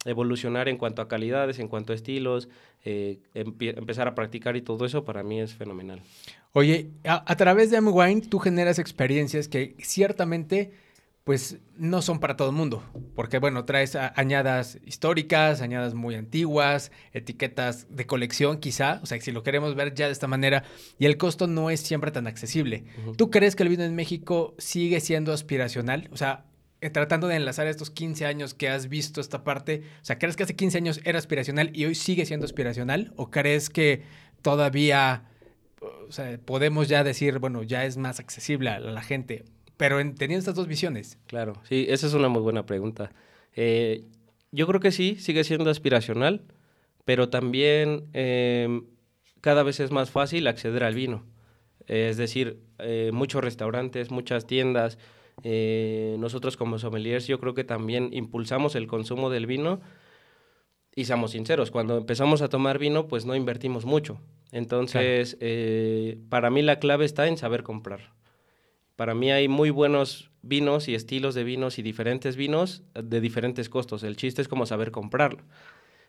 evolucionar 0.06 0.70
en 0.70 0.78
cuanto 0.78 1.02
a 1.02 1.08
calidades, 1.08 1.60
en 1.60 1.68
cuanto 1.68 1.94
a 1.94 1.96
estilos, 1.96 2.50
eh, 2.86 3.20
empezar 3.34 4.08
a 4.08 4.16
practicar 4.16 4.56
y 4.56 4.62
todo 4.62 4.86
eso 4.86 5.04
para 5.04 5.24
mí 5.24 5.40
es 5.42 5.54
fenomenal. 5.54 6.02
Oye, 6.54 6.90
a, 7.04 7.24
a 7.32 7.36
través 7.36 7.72
de 7.72 7.78
Amwine 7.78 8.22
tú 8.22 8.40
generas 8.40 8.80
experiencias 8.80 9.48
que 9.48 9.76
ciertamente 9.80 10.72
pues 11.30 11.60
no 11.78 12.02
son 12.02 12.20
para 12.20 12.36
todo 12.36 12.50
el 12.50 12.56
mundo, 12.56 12.84
porque 13.14 13.38
bueno, 13.38 13.64
traes 13.64 13.96
añadas 13.96 14.80
históricas, 14.84 15.62
añadas 15.62 15.94
muy 15.94 16.16
antiguas, 16.16 16.92
etiquetas 17.14 17.86
de 17.96 18.08
colección 18.08 18.60
quizá, 18.60 19.00
o 19.04 19.06
sea, 19.06 19.22
si 19.22 19.32
lo 19.32 19.44
queremos 19.44 19.76
ver 19.76 19.94
ya 19.94 20.08
de 20.08 20.12
esta 20.12 20.26
manera, 20.26 20.64
y 20.98 21.06
el 21.06 21.18
costo 21.18 21.46
no 21.46 21.70
es 21.70 21.82
siempre 21.82 22.10
tan 22.10 22.26
accesible. 22.26 22.86
¿Tú 23.16 23.30
crees 23.30 23.56
que 23.56 23.62
el 23.62 23.70
vino 23.70 23.84
en 23.84 23.94
México 23.94 24.56
sigue 24.58 25.02
siendo 25.02 25.32
aspiracional? 25.32 26.10
O 26.12 26.18
sea, 26.18 26.46
eh, 26.82 26.90
tratando 26.90 27.28
de 27.28 27.36
enlazar 27.36 27.68
estos 27.68 27.92
15 27.92 28.26
años 28.26 28.56
que 28.56 28.68
has 28.68 28.90
visto 28.90 29.22
esta 29.22 29.44
parte, 29.44 29.84
o 30.02 30.06
sea, 30.06 30.18
¿crees 30.18 30.36
que 30.36 30.42
hace 30.42 30.56
15 30.56 30.80
años 30.80 31.00
era 31.04 31.20
aspiracional 31.20 31.70
y 31.76 31.86
hoy 31.86 31.94
sigue 31.94 32.26
siendo 32.26 32.48
aspiracional? 32.48 33.14
¿O 33.18 33.30
crees 33.30 33.70
que 33.70 34.02
todavía, 34.42 35.26
o 35.80 36.12
sea, 36.12 36.40
podemos 36.44 36.88
ya 36.88 37.04
decir, 37.04 37.38
bueno, 37.38 37.62
ya 37.62 37.86
es 37.86 37.98
más 37.98 38.20
accesible 38.20 38.72
a 38.72 38.80
la 38.80 39.04
gente? 39.04 39.46
Pero 39.80 39.96
teniendo 39.96 40.40
estas 40.40 40.56
dos 40.56 40.68
visiones. 40.68 41.18
Claro, 41.26 41.54
sí, 41.64 41.86
esa 41.88 42.06
es 42.06 42.14
una 42.14 42.28
muy 42.28 42.42
buena 42.42 42.66
pregunta. 42.66 43.14
Eh, 43.56 44.04
yo 44.52 44.68
creo 44.68 44.82
que 44.82 44.92
sí, 44.92 45.16
sigue 45.16 45.46
siendo 45.46 45.70
aspiracional, 45.70 46.42
pero 47.06 47.30
también 47.30 48.10
em, 48.12 48.84
cada 49.40 49.64
vez 49.64 49.80
es 49.80 49.90
más 49.90 50.12
fácil 50.12 50.48
acceder 50.48 50.84
al 50.84 50.96
vino. 50.96 51.24
es 51.88 52.18
decir, 52.18 52.60
eh, 52.80 53.12
muchos 53.14 53.42
restaurantes, 53.42 54.12
muchas 54.12 54.46
tiendas, 54.46 54.98
eh, 55.44 56.18
nosotros 56.20 56.58
como 56.58 56.78
sommeliers 56.78 57.26
yo 57.26 57.40
creo 57.40 57.54
que 57.54 57.64
también 57.64 58.10
impulsamos 58.12 58.76
el 58.76 58.86
consumo 58.86 59.30
del 59.30 59.46
vino 59.46 59.80
y 60.94 61.06
seamos 61.06 61.32
sinceros, 61.32 61.72
cuando 61.72 62.00
empezamos 62.00 62.42
a 62.42 62.50
tomar 62.50 62.80
vino 62.80 63.08
pues 63.08 63.26
no 63.26 63.34
invertimos 63.34 63.86
mucho. 63.86 64.20
Entonces, 64.52 65.38
para 66.28 66.50
mí 66.50 66.64
la 66.64 66.80
clave 66.80 67.06
está 67.06 67.30
en 67.30 67.38
saber 67.38 67.64
comprar. 67.64 68.19
Para 69.00 69.16
mí 69.16 69.32
hay 69.32 69.48
muy 69.48 69.70
buenos 69.70 70.30
vinos 70.42 70.90
y 70.90 70.94
estilos 70.94 71.34
de 71.34 71.46
vinos 71.46 71.80
y 71.80 71.82
diferentes 71.82 72.36
vinos 72.36 72.84
de 73.02 73.22
diferentes 73.22 73.70
costos. 73.70 74.04
El 74.04 74.18
chiste 74.18 74.42
es 74.42 74.50
como 74.50 74.66
saber 74.66 74.92
comprarlo. 74.92 75.42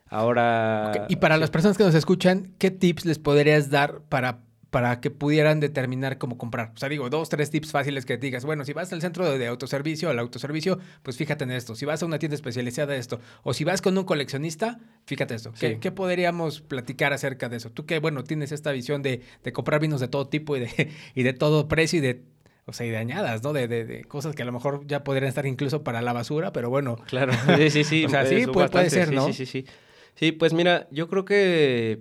Ahora... 0.06 1.06
Y 1.08 1.14
para 1.14 1.36
las 1.36 1.50
personas 1.50 1.78
que 1.78 1.84
nos 1.84 1.94
escuchan, 1.94 2.52
¿qué 2.58 2.72
tips 2.72 3.04
les 3.04 3.20
podrías 3.20 3.70
dar 3.70 4.00
para, 4.08 4.40
para 4.70 5.00
que 5.00 5.12
pudieran 5.12 5.60
determinar 5.60 6.18
cómo 6.18 6.36
comprar? 6.36 6.72
O 6.74 6.78
sea, 6.78 6.88
digo, 6.88 7.08
dos, 7.10 7.28
tres 7.28 7.50
tips 7.50 7.70
fáciles 7.70 8.04
que 8.04 8.16
digas. 8.16 8.44
Bueno, 8.44 8.64
si 8.64 8.72
vas 8.72 8.92
al 8.92 9.00
centro 9.00 9.38
de, 9.38 9.46
autoservicio, 9.46 10.10
al 10.10 10.18
autoservicio, 10.18 10.80
pues 11.04 11.16
fíjate 11.16 11.44
en 11.44 11.52
esto. 11.52 11.76
Si 11.76 11.84
vas 11.84 12.02
a 12.02 12.06
una 12.06 12.18
tienda 12.18 12.34
especializada, 12.34 12.96
esto. 12.96 13.20
O 13.44 13.54
si 13.54 13.62
vas 13.62 13.82
con 13.82 13.96
un 13.96 14.02
coleccionista, 14.02 14.80
fíjate 15.06 15.36
esto. 15.36 15.52
¿Qué, 15.60 15.92
podríamos 15.92 16.60
platicar 16.60 17.12
acerca 17.12 17.48
de 17.48 17.58
eso? 17.58 17.70
Tú 17.70 17.86
que, 17.86 18.00
bueno, 18.00 18.24
tienes 18.24 18.50
esta 18.50 18.72
visión 18.72 19.00
de, 19.00 19.20
de 19.44 19.52
comprar 19.52 19.80
vinos 19.80 20.00
de 20.00 20.08
todo 20.08 20.26
tipo 20.26 20.56
y 20.56 20.60
de, 20.62 20.90
y 21.14 21.22
de 21.22 21.32
todo 21.34 21.68
precio 21.68 22.00
y 22.00 22.02
de 22.02 22.39
o 22.66 22.72
sea, 22.72 22.86
y 22.86 22.90
dañadas, 22.90 23.42
¿no? 23.42 23.52
De, 23.52 23.68
de, 23.68 24.04
cosas 24.04 24.34
que 24.34 24.42
a 24.42 24.44
lo 24.44 24.52
mejor 24.52 24.86
ya 24.86 25.02
podrían 25.04 25.28
estar 25.28 25.46
incluso 25.46 25.82
para 25.82 26.02
la 26.02 26.12
basura, 26.12 26.52
pero 26.52 26.70
bueno. 26.70 26.96
Claro, 27.06 27.32
sí, 27.56 27.70
sí, 27.70 27.84
sí. 27.84 28.04
o 28.06 28.08
sea, 28.08 28.26
sí, 28.26 28.46
puede, 28.46 28.90
ser, 28.90 29.12
¿no? 29.12 29.26
Sí, 29.26 29.32
sí, 29.32 29.46
sí. 29.46 29.66
Sí, 30.14 30.32
pues 30.32 30.52
mira, 30.52 30.86
yo 30.90 31.08
creo 31.08 31.24
que 31.24 32.00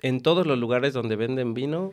en 0.00 0.20
todos 0.20 0.46
los 0.46 0.58
lugares 0.58 0.92
donde 0.92 1.16
venden 1.16 1.54
vino, 1.54 1.92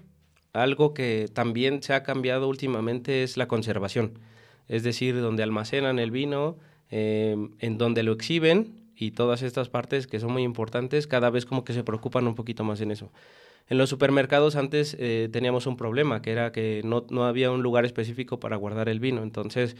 algo 0.53 0.93
que 0.93 1.29
también 1.33 1.81
se 1.81 1.93
ha 1.93 2.03
cambiado 2.03 2.47
últimamente 2.47 3.23
es 3.23 3.37
la 3.37 3.47
conservación. 3.47 4.19
Es 4.67 4.83
decir, 4.83 5.19
donde 5.19 5.43
almacenan 5.43 5.99
el 5.99 6.11
vino, 6.11 6.57
eh, 6.89 7.35
en 7.59 7.77
donde 7.77 8.03
lo 8.03 8.13
exhiben 8.13 8.81
y 8.95 9.11
todas 9.11 9.41
estas 9.41 9.69
partes 9.69 10.07
que 10.07 10.19
son 10.19 10.31
muy 10.31 10.43
importantes, 10.43 11.07
cada 11.07 11.29
vez 11.29 11.45
como 11.45 11.63
que 11.63 11.73
se 11.73 11.83
preocupan 11.83 12.27
un 12.27 12.35
poquito 12.35 12.63
más 12.63 12.81
en 12.81 12.91
eso. 12.91 13.11
En 13.69 13.77
los 13.77 13.89
supermercados 13.89 14.55
antes 14.55 14.95
eh, 14.99 15.29
teníamos 15.31 15.65
un 15.65 15.77
problema, 15.77 16.21
que 16.21 16.31
era 16.31 16.51
que 16.51 16.81
no, 16.83 17.05
no, 17.09 17.25
había 17.25 17.51
un 17.51 17.63
lugar 17.63 17.85
específico 17.85 18.39
para 18.39 18.57
guardar 18.57 18.89
el 18.89 18.99
vino. 18.99 19.23
Entonces, 19.23 19.77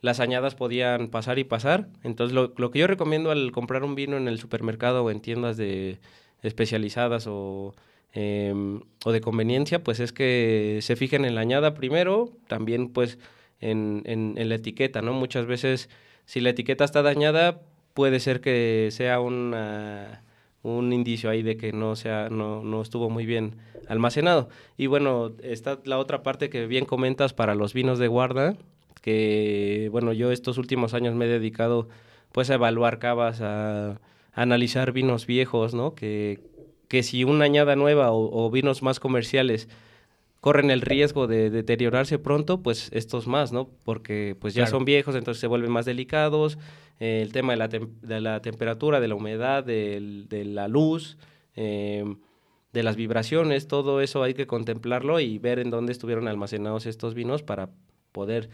las 0.00 0.20
añadas 0.20 0.54
podían 0.54 1.08
pasar 1.08 1.38
y 1.38 1.44
pasar. 1.44 1.88
Entonces, 2.02 2.34
lo, 2.34 2.52
lo, 2.56 2.70
que 2.70 2.80
yo 2.80 2.86
recomiendo 2.86 3.30
al 3.30 3.52
comprar 3.52 3.84
un 3.84 3.94
vino 3.94 4.16
en 4.16 4.28
el 4.28 4.38
supermercado 4.38 5.04
o 5.04 5.10
en 5.10 5.20
tiendas 5.20 5.56
de 5.56 5.98
especializadas 6.42 7.26
o, 7.26 7.74
em, 8.12 8.80
o 9.04 9.12
de 9.12 9.20
conveniencia, 9.20 9.82
pues 9.82 10.00
es 10.00 10.12
que 10.12 10.78
se 10.82 10.96
fijen 10.96 11.24
en 11.24 11.34
la 11.34 11.40
añada 11.40 11.74
primero, 11.74 12.30
también 12.46 12.88
pues 12.90 13.18
en, 13.60 14.02
en, 14.06 14.34
en 14.36 14.48
la 14.48 14.56
etiqueta, 14.56 15.02
¿no? 15.02 15.12
Muchas 15.12 15.46
veces, 15.46 15.88
si 16.26 16.40
la 16.40 16.50
etiqueta 16.50 16.84
está 16.84 17.02
dañada, 17.02 17.60
puede 17.94 18.20
ser 18.20 18.40
que 18.40 18.88
sea 18.92 19.20
una 19.20 20.22
un 20.62 20.92
indicio 20.92 21.30
ahí 21.30 21.42
de 21.42 21.56
que 21.56 21.72
no, 21.72 21.96
sea, 21.96 22.28
no, 22.30 22.62
no 22.62 22.82
estuvo 22.82 23.10
muy 23.10 23.26
bien 23.26 23.56
almacenado. 23.88 24.48
Y 24.76 24.86
bueno, 24.86 25.32
está 25.42 25.78
la 25.84 25.98
otra 25.98 26.22
parte 26.22 26.50
que 26.50 26.66
bien 26.66 26.84
comentas 26.84 27.32
para 27.32 27.54
los 27.54 27.72
vinos 27.74 27.98
de 27.98 28.08
guarda, 28.08 28.56
que 29.00 29.88
bueno, 29.92 30.12
yo 30.12 30.32
estos 30.32 30.58
últimos 30.58 30.94
años 30.94 31.14
me 31.14 31.26
he 31.26 31.28
dedicado 31.28 31.88
pues 32.32 32.50
a 32.50 32.54
evaluar 32.54 32.98
cavas, 32.98 33.40
a, 33.40 34.00
analizar 34.32 34.92
vinos 34.92 35.26
viejos, 35.26 35.74
¿no? 35.74 35.94
Que, 35.94 36.40
que 36.88 37.02
si 37.02 37.24
una 37.24 37.44
añada 37.44 37.74
nueva 37.74 38.12
o, 38.12 38.50
vinos 38.50 38.82
más 38.82 39.00
comerciales 39.00 39.68
corren 40.48 40.70
el 40.70 40.80
riesgo 40.80 41.26
de 41.26 41.50
deteriorarse 41.50 42.18
pronto, 42.18 42.62
pues 42.62 42.88
estos 42.94 43.26
más, 43.26 43.52
¿no? 43.52 43.68
Porque 43.84 44.34
pues 44.40 44.54
ya 44.54 44.66
son 44.66 44.86
viejos, 44.86 45.14
entonces 45.14 45.42
se 45.42 45.46
vuelven 45.46 45.70
más 45.70 45.84
delicados, 45.84 46.56
eh, 47.00 47.20
el 47.20 47.32
tema 47.32 47.52
de 47.52 47.58
la, 47.58 47.68
de 47.68 48.20
la, 48.22 48.40
temperatura, 48.40 48.98
de 48.98 49.08
la 49.08 49.14
humedad, 49.14 49.62
de, 49.62 50.24
de 50.26 50.46
la 50.46 50.66
luz, 50.66 51.18
eh, 51.54 52.02
de 52.72 52.82
las 52.82 52.96
vibraciones, 52.96 53.68
todo 53.68 54.00
eso 54.00 54.22
hay 54.22 54.32
que 54.32 54.46
contemplarlo 54.46 55.20
y 55.20 55.36
ver 55.36 55.58
en 55.58 55.68
dónde 55.68 55.92
estuvieron 55.92 56.28
almacenados 56.28 56.86
estos 56.86 57.12
vinos 57.12 57.42
para 57.42 57.68
poder 58.12 58.48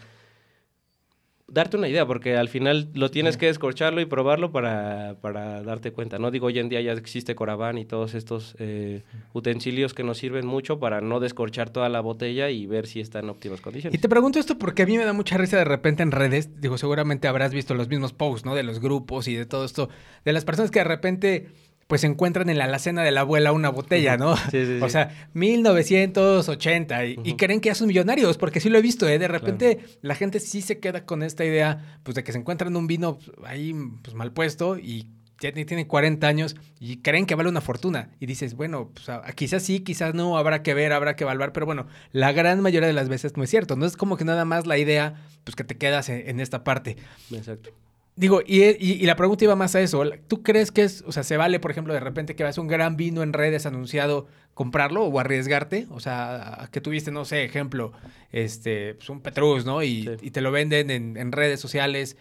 darte 1.46 1.76
una 1.76 1.88
idea, 1.88 2.06
porque 2.06 2.36
al 2.36 2.48
final 2.48 2.88
lo 2.94 3.10
tienes 3.10 3.36
que 3.36 3.48
escorcharlo 3.48 4.00
y 4.00 4.06
probarlo 4.06 4.50
para, 4.50 5.16
para, 5.20 5.62
darte 5.62 5.92
cuenta. 5.92 6.18
No 6.18 6.30
digo, 6.30 6.46
hoy 6.46 6.58
en 6.58 6.68
día 6.68 6.80
ya 6.80 6.92
existe 6.92 7.34
Coraván 7.34 7.78
y 7.78 7.84
todos 7.84 8.14
estos 8.14 8.56
eh, 8.58 9.02
utensilios 9.32 9.94
que 9.94 10.02
nos 10.02 10.18
sirven 10.18 10.46
mucho 10.46 10.78
para 10.78 11.00
no 11.00 11.20
descorchar 11.20 11.70
toda 11.70 11.88
la 11.88 12.00
botella 12.00 12.50
y 12.50 12.66
ver 12.66 12.86
si 12.86 13.00
está 13.00 13.18
en 13.18 13.28
óptimas 13.28 13.60
condiciones. 13.60 13.98
Y 13.98 14.00
te 14.00 14.08
pregunto 14.08 14.38
esto 14.38 14.58
porque 14.58 14.82
a 14.82 14.86
mí 14.86 14.96
me 14.96 15.04
da 15.04 15.12
mucha 15.12 15.36
risa 15.36 15.58
de 15.58 15.64
repente 15.64 16.02
en 16.02 16.12
redes, 16.12 16.60
digo, 16.60 16.78
seguramente 16.78 17.28
habrás 17.28 17.52
visto 17.52 17.74
los 17.74 17.88
mismos 17.88 18.12
posts, 18.12 18.46
¿no? 18.46 18.54
De 18.54 18.62
los 18.62 18.80
grupos 18.80 19.28
y 19.28 19.34
de 19.34 19.46
todo 19.46 19.64
esto, 19.64 19.90
de 20.24 20.32
las 20.32 20.44
personas 20.44 20.70
que 20.70 20.80
de 20.80 20.84
repente 20.84 21.48
pues 21.94 22.02
encuentran 22.02 22.50
en 22.50 22.58
la 22.58 22.64
alacena 22.64 23.04
de 23.04 23.12
la 23.12 23.20
abuela 23.20 23.52
una 23.52 23.68
botella, 23.68 24.16
¿no? 24.16 24.36
Sí, 24.50 24.66
sí. 24.66 24.80
O 24.82 24.88
sea, 24.88 25.28
1980 25.34 27.04
y, 27.06 27.36
creen 27.36 27.60
que 27.60 27.68
ya 27.68 27.76
son 27.76 27.86
millonarios, 27.86 28.36
porque 28.36 28.58
sí 28.58 28.68
lo 28.68 28.78
he 28.78 28.82
visto, 28.82 29.06
¿eh? 29.06 29.16
De 29.20 29.28
repente 29.28 29.78
la 30.02 30.16
gente 30.16 30.40
sí 30.40 30.60
se 30.60 30.80
queda 30.80 31.06
con 31.06 31.22
esta 31.22 31.44
idea, 31.44 32.00
pues 32.02 32.16
de 32.16 32.24
que 32.24 32.32
se 32.32 32.38
encuentran 32.38 32.74
un 32.74 32.88
vino 32.88 33.20
ahí 33.44 33.72
pues 34.02 34.16
mal 34.16 34.32
puesto 34.32 34.76
y 34.76 35.06
tiene, 35.38 35.64
tiene 35.64 35.86
40 35.86 36.26
años 36.26 36.56
y 36.80 36.96
creen 36.96 37.26
que 37.26 37.36
vale 37.36 37.48
una 37.48 37.60
fortuna. 37.60 38.10
Y 38.18 38.26
dices, 38.26 38.56
bueno, 38.56 38.90
pues 38.92 39.06
quizás 39.36 39.62
sí, 39.62 39.78
quizás 39.78 40.14
no, 40.14 40.36
habrá 40.36 40.64
que 40.64 40.74
ver, 40.74 40.92
habrá 40.92 41.14
que 41.14 41.22
evaluar, 41.22 41.52
pero 41.52 41.64
bueno, 41.64 41.86
la 42.10 42.32
gran 42.32 42.60
mayoría 42.60 42.88
de 42.88 42.92
las 42.92 43.08
veces 43.08 43.36
no 43.36 43.44
es 43.44 43.50
cierto. 43.50 43.76
No 43.76 43.86
es 43.86 43.96
como 43.96 44.16
que 44.16 44.24
nada 44.24 44.44
más 44.44 44.66
la 44.66 44.78
idea, 44.78 45.14
pues 45.44 45.54
que 45.54 45.62
te 45.62 45.78
quedas 45.78 46.08
en 46.08 46.40
esta 46.40 46.64
parte. 46.64 46.96
Exacto. 47.30 47.70
Digo, 48.16 48.42
y, 48.46 49.04
la 49.06 49.16
pregunta 49.16 49.44
iba 49.44 49.56
más 49.56 49.74
a 49.74 49.80
eso. 49.80 50.04
¿Tú 50.28 50.42
crees 50.44 50.70
que 50.70 50.84
es, 50.84 51.02
o 51.06 51.10
sea, 51.10 51.24
se 51.24 51.36
vale, 51.36 51.58
por 51.58 51.72
ejemplo, 51.72 51.92
de 51.92 52.00
repente 52.00 52.36
que 52.36 52.44
vas 52.44 52.58
un 52.58 52.68
gran 52.68 52.96
vino 52.96 53.24
en 53.24 53.32
redes 53.32 53.66
anunciado, 53.66 54.28
comprarlo 54.54 55.04
o 55.04 55.18
arriesgarte? 55.18 55.88
O 55.90 55.98
sea, 55.98 56.68
que 56.70 56.80
tuviste, 56.80 57.10
no 57.10 57.24
sé, 57.24 57.42
ejemplo, 57.42 57.92
este, 58.30 58.94
pues 58.94 59.08
un 59.08 59.20
Petrus, 59.20 59.64
¿no? 59.64 59.82
Y, 59.82 60.04
te 60.32 60.40
lo 60.40 60.52
venden 60.52 60.90
en, 60.90 61.32
redes 61.32 61.58
sociales. 61.58 62.16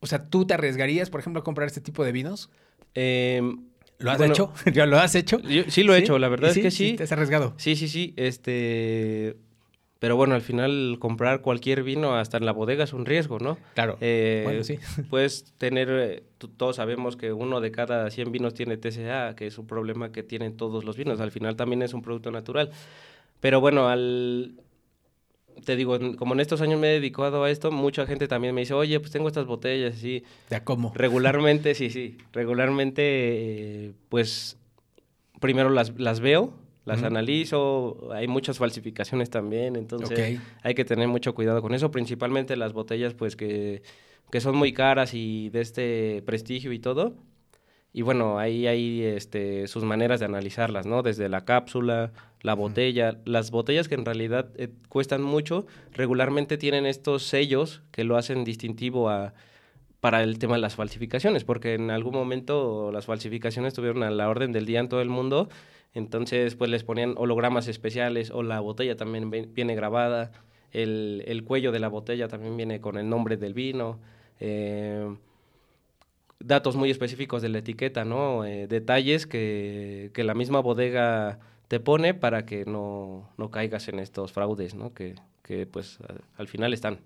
O 0.00 0.06
sea, 0.06 0.28
¿tú 0.28 0.46
te 0.46 0.52
arriesgarías, 0.52 1.08
por 1.08 1.20
ejemplo, 1.20 1.40
a 1.40 1.44
comprar 1.44 1.66
este 1.66 1.80
tipo 1.80 2.04
de 2.04 2.12
vinos? 2.12 2.50
Em, 2.94 3.64
¿Lo 3.98 4.10
has 4.10 4.20
hecho? 4.20 4.52
¿Ya 4.74 4.84
lo 4.84 4.98
has 4.98 5.14
hecho? 5.14 5.40
sí 5.68 5.82
lo 5.82 5.94
he 5.94 5.98
hecho, 5.98 6.18
la 6.18 6.28
verdad 6.28 6.50
es 6.50 6.58
que 6.58 6.70
sí. 6.70 6.90
sí. 6.90 6.96
¿Te 6.96 7.04
has 7.04 7.12
arriesgado? 7.12 7.54
Sí, 7.56 7.74
sí, 7.74 7.88
sí. 7.88 8.12
Este 8.16 9.36
pero 10.02 10.16
bueno, 10.16 10.34
al 10.34 10.42
final 10.42 10.96
comprar 10.98 11.42
cualquier 11.42 11.84
vino 11.84 12.16
hasta 12.16 12.36
en 12.36 12.44
la 12.44 12.50
bodega 12.50 12.82
es 12.82 12.92
un 12.92 13.06
riesgo, 13.06 13.38
¿no? 13.38 13.56
Claro. 13.74 13.98
Eh, 14.00 14.40
bueno, 14.42 14.64
sí. 14.64 14.80
puedes 15.10 15.54
tener, 15.58 15.88
eh, 15.92 16.24
todos 16.56 16.74
sabemos 16.74 17.14
que 17.14 17.32
uno 17.32 17.60
de 17.60 17.70
cada 17.70 18.10
100 18.10 18.32
vinos 18.32 18.52
tiene 18.52 18.76
TCA, 18.76 19.36
que 19.36 19.46
es 19.46 19.58
un 19.58 19.68
problema 19.68 20.10
que 20.10 20.24
tienen 20.24 20.56
todos 20.56 20.82
los 20.82 20.96
vinos. 20.96 21.20
Al 21.20 21.30
final 21.30 21.54
también 21.54 21.82
es 21.82 21.94
un 21.94 22.02
producto 22.02 22.32
natural. 22.32 22.72
Pero 23.38 23.60
bueno, 23.60 23.88
al, 23.88 24.56
te 25.64 25.76
digo, 25.76 25.96
como 26.16 26.34
en 26.34 26.40
estos 26.40 26.60
años 26.62 26.80
me 26.80 26.88
he 26.88 26.94
dedicado 26.94 27.44
a 27.44 27.50
esto, 27.52 27.70
mucha 27.70 28.04
gente 28.04 28.26
también 28.26 28.56
me 28.56 28.62
dice, 28.62 28.74
oye, 28.74 28.98
pues 28.98 29.12
tengo 29.12 29.28
estas 29.28 29.46
botellas, 29.46 29.94
sí. 29.94 30.24
¿Ya 30.50 30.64
cómo? 30.64 30.92
Regularmente, 30.96 31.76
sí, 31.76 31.90
sí. 31.90 32.18
Regularmente, 32.32 33.02
eh, 33.04 33.92
pues, 34.08 34.58
primero 35.38 35.70
las, 35.70 35.96
las 35.96 36.18
veo, 36.18 36.54
las 36.84 37.02
analizo, 37.02 38.10
hay 38.12 38.26
muchas 38.26 38.58
falsificaciones 38.58 39.30
también, 39.30 39.76
entonces 39.76 40.40
hay 40.62 40.74
que 40.74 40.84
tener 40.84 41.08
mucho 41.08 41.34
cuidado 41.34 41.62
con 41.62 41.74
eso, 41.74 41.90
principalmente 41.90 42.56
las 42.56 42.72
botellas 42.72 43.14
pues 43.14 43.36
que, 43.36 43.82
que, 44.30 44.40
son 44.40 44.56
muy 44.56 44.72
caras 44.72 45.14
y 45.14 45.48
de 45.50 45.60
este 45.60 46.22
prestigio 46.26 46.72
y 46.72 46.78
todo. 46.80 47.14
Y 47.94 48.02
bueno, 48.02 48.38
ahí 48.38 48.66
hay 48.66 49.02
este, 49.02 49.66
sus 49.68 49.84
maneras 49.84 50.18
de 50.18 50.26
analizarlas, 50.26 50.86
¿no? 50.86 51.02
Desde 51.02 51.28
la 51.28 51.44
cápsula, 51.44 52.12
la 52.40 52.54
botella. 52.54 53.18
Las 53.26 53.50
botellas 53.50 53.86
que 53.86 53.94
en 53.94 54.06
realidad 54.06 54.48
eh, 54.56 54.70
cuestan 54.88 55.22
mucho, 55.22 55.66
regularmente 55.92 56.56
tienen 56.56 56.86
estos 56.86 57.24
sellos 57.24 57.82
que 57.90 58.04
lo 58.04 58.16
hacen 58.16 58.44
distintivo 58.44 59.10
a, 59.10 59.34
para 60.00 60.22
el 60.22 60.38
tema 60.38 60.54
de 60.54 60.62
las 60.62 60.74
falsificaciones, 60.74 61.44
porque 61.44 61.74
en 61.74 61.90
algún 61.90 62.14
momento 62.14 62.90
las 62.92 63.04
falsificaciones 63.04 63.74
tuvieron 63.74 64.02
a 64.02 64.10
la 64.10 64.28
orden 64.28 64.52
del 64.52 64.64
día 64.64 64.80
en 64.80 64.88
todo 64.88 65.02
el 65.02 65.10
mundo 65.10 65.50
entonces, 65.94 66.54
pues 66.54 66.70
les 66.70 66.84
ponían 66.84 67.14
hologramas 67.16 67.68
especiales 67.68 68.30
o 68.30 68.42
la 68.42 68.60
botella 68.60 68.96
también 68.96 69.30
viene 69.30 69.74
grabada, 69.74 70.32
el, 70.72 71.22
el 71.26 71.44
cuello 71.44 71.70
de 71.72 71.80
la 71.80 71.88
botella 71.88 72.28
también 72.28 72.56
viene 72.56 72.80
con 72.80 72.96
el 72.96 73.08
nombre 73.08 73.36
del 73.36 73.52
vino, 73.52 73.98
eh, 74.40 75.14
datos 76.40 76.76
muy 76.76 76.90
específicos 76.90 77.42
de 77.42 77.50
la 77.50 77.58
etiqueta, 77.58 78.04
¿no? 78.04 78.44
Eh, 78.44 78.66
detalles 78.66 79.26
que, 79.26 80.10
que, 80.14 80.24
la 80.24 80.34
misma 80.34 80.60
bodega 80.60 81.38
te 81.68 81.78
pone 81.78 82.14
para 82.14 82.46
que 82.46 82.64
no, 82.64 83.30
no 83.36 83.50
caigas 83.50 83.88
en 83.88 83.98
estos 83.98 84.32
fraudes, 84.32 84.74
¿no? 84.74 84.94
Que, 84.94 85.14
que 85.42 85.66
pues 85.66 85.98
al 86.36 86.48
final 86.48 86.72
están. 86.72 86.98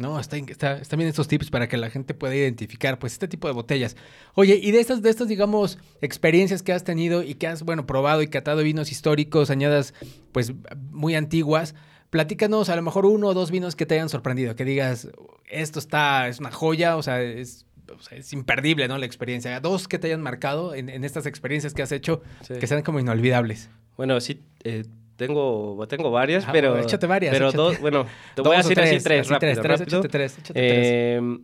No, 0.00 0.18
está, 0.18 0.38
está, 0.38 0.96
bien 0.96 1.10
estos 1.10 1.28
tips 1.28 1.50
para 1.50 1.68
que 1.68 1.76
la 1.76 1.90
gente 1.90 2.14
pueda 2.14 2.34
identificar, 2.34 2.98
pues, 2.98 3.12
este 3.12 3.28
tipo 3.28 3.48
de 3.48 3.52
botellas. 3.52 3.96
Oye, 4.34 4.58
y 4.60 4.70
de 4.70 4.80
estas, 4.80 5.02
de 5.02 5.10
estas, 5.10 5.28
digamos, 5.28 5.78
experiencias 6.00 6.62
que 6.62 6.72
has 6.72 6.84
tenido 6.84 7.22
y 7.22 7.34
que 7.34 7.46
has, 7.46 7.64
bueno, 7.64 7.86
probado 7.86 8.22
y 8.22 8.28
catado 8.28 8.62
vinos 8.62 8.90
históricos, 8.90 9.50
añadas, 9.50 9.92
pues, 10.32 10.54
muy 10.90 11.16
antiguas, 11.16 11.74
platícanos 12.08 12.70
a 12.70 12.76
lo 12.76 12.82
mejor 12.82 13.04
uno 13.04 13.26
o 13.28 13.34
dos 13.34 13.50
vinos 13.50 13.76
que 13.76 13.84
te 13.84 13.96
hayan 13.96 14.08
sorprendido, 14.08 14.56
que 14.56 14.64
digas, 14.64 15.08
esto 15.50 15.78
está, 15.78 16.28
es 16.28 16.40
una 16.40 16.50
joya, 16.50 16.96
o 16.96 17.02
sea, 17.02 17.20
es, 17.20 17.66
es 18.10 18.32
imperdible, 18.32 18.88
¿no? 18.88 18.96
La 18.96 19.04
experiencia. 19.04 19.60
Dos 19.60 19.86
que 19.86 19.98
te 19.98 20.06
hayan 20.06 20.22
marcado 20.22 20.74
en, 20.74 20.88
en 20.88 21.04
estas 21.04 21.26
experiencias 21.26 21.74
que 21.74 21.82
has 21.82 21.92
hecho, 21.92 22.22
que 22.48 22.66
sean 22.66 22.82
como 22.82 23.00
inolvidables. 23.00 23.68
Bueno, 23.98 24.18
sí, 24.22 24.40
eh, 24.64 24.84
tengo, 25.20 25.86
tengo 25.86 26.10
varias, 26.10 26.46
ah, 26.46 26.50
pero. 26.50 26.78
Échate 26.78 27.06
varias. 27.06 27.34
Pero 27.34 27.52
dos, 27.52 27.78
bueno, 27.80 28.06
te 28.34 28.40
voy 28.40 28.54
a 28.54 28.58
decir 28.58 28.80
así 28.80 28.98
tres, 29.04 29.28
rápido, 29.28 29.38
tres, 29.38 29.60
tres, 29.60 29.80
Échate 29.82 30.08
tres, 30.08 30.38
échate 30.38 30.58
eh, 30.58 31.18
tres. 31.20 31.40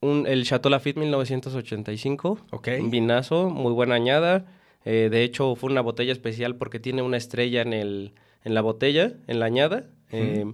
Un, 0.00 0.26
el 0.26 0.44
Chateau 0.44 0.70
Lafite 0.70 0.98
1985. 1.00 2.38
Ok. 2.50 2.68
Un 2.80 2.90
vinazo, 2.90 3.50
muy 3.50 3.72
buena 3.72 3.96
añada. 3.96 4.46
Eh, 4.84 5.08
de 5.10 5.22
hecho, 5.22 5.54
fue 5.56 5.70
una 5.70 5.80
botella 5.80 6.12
especial 6.12 6.56
porque 6.56 6.78
tiene 6.78 7.02
una 7.02 7.16
estrella 7.16 7.62
en, 7.62 7.72
el, 7.72 8.12
en 8.44 8.54
la 8.54 8.62
botella, 8.62 9.12
en 9.26 9.40
la 9.40 9.46
añada. 9.46 9.84
Eh, 10.10 10.44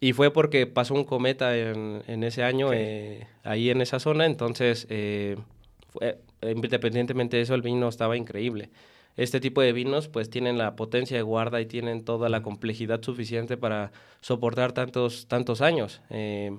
y 0.00 0.12
fue 0.12 0.32
porque 0.32 0.66
pasó 0.66 0.94
un 0.94 1.04
cometa 1.04 1.56
en, 1.56 2.02
en 2.06 2.22
ese 2.24 2.42
año 2.42 2.72
eh, 2.72 3.26
ahí 3.44 3.70
en 3.70 3.80
esa 3.80 3.98
zona. 4.00 4.26
Entonces, 4.26 4.86
fue, 4.88 6.18
independientemente 6.42 7.36
de 7.36 7.42
eso, 7.44 7.54
el 7.54 7.62
vino 7.62 7.88
estaba 7.88 8.16
increíble 8.16 8.70
este 9.16 9.40
tipo 9.40 9.60
de 9.60 9.72
vinos 9.72 10.08
pues 10.08 10.30
tienen 10.30 10.58
la 10.58 10.76
potencia 10.76 11.16
de 11.16 11.22
guarda 11.22 11.60
y 11.60 11.66
tienen 11.66 12.04
toda 12.04 12.28
la 12.28 12.42
complejidad 12.42 13.02
suficiente 13.02 13.56
para 13.56 13.92
soportar 14.20 14.72
tantos, 14.72 15.26
tantos 15.28 15.60
años. 15.60 16.00
Eh, 16.10 16.56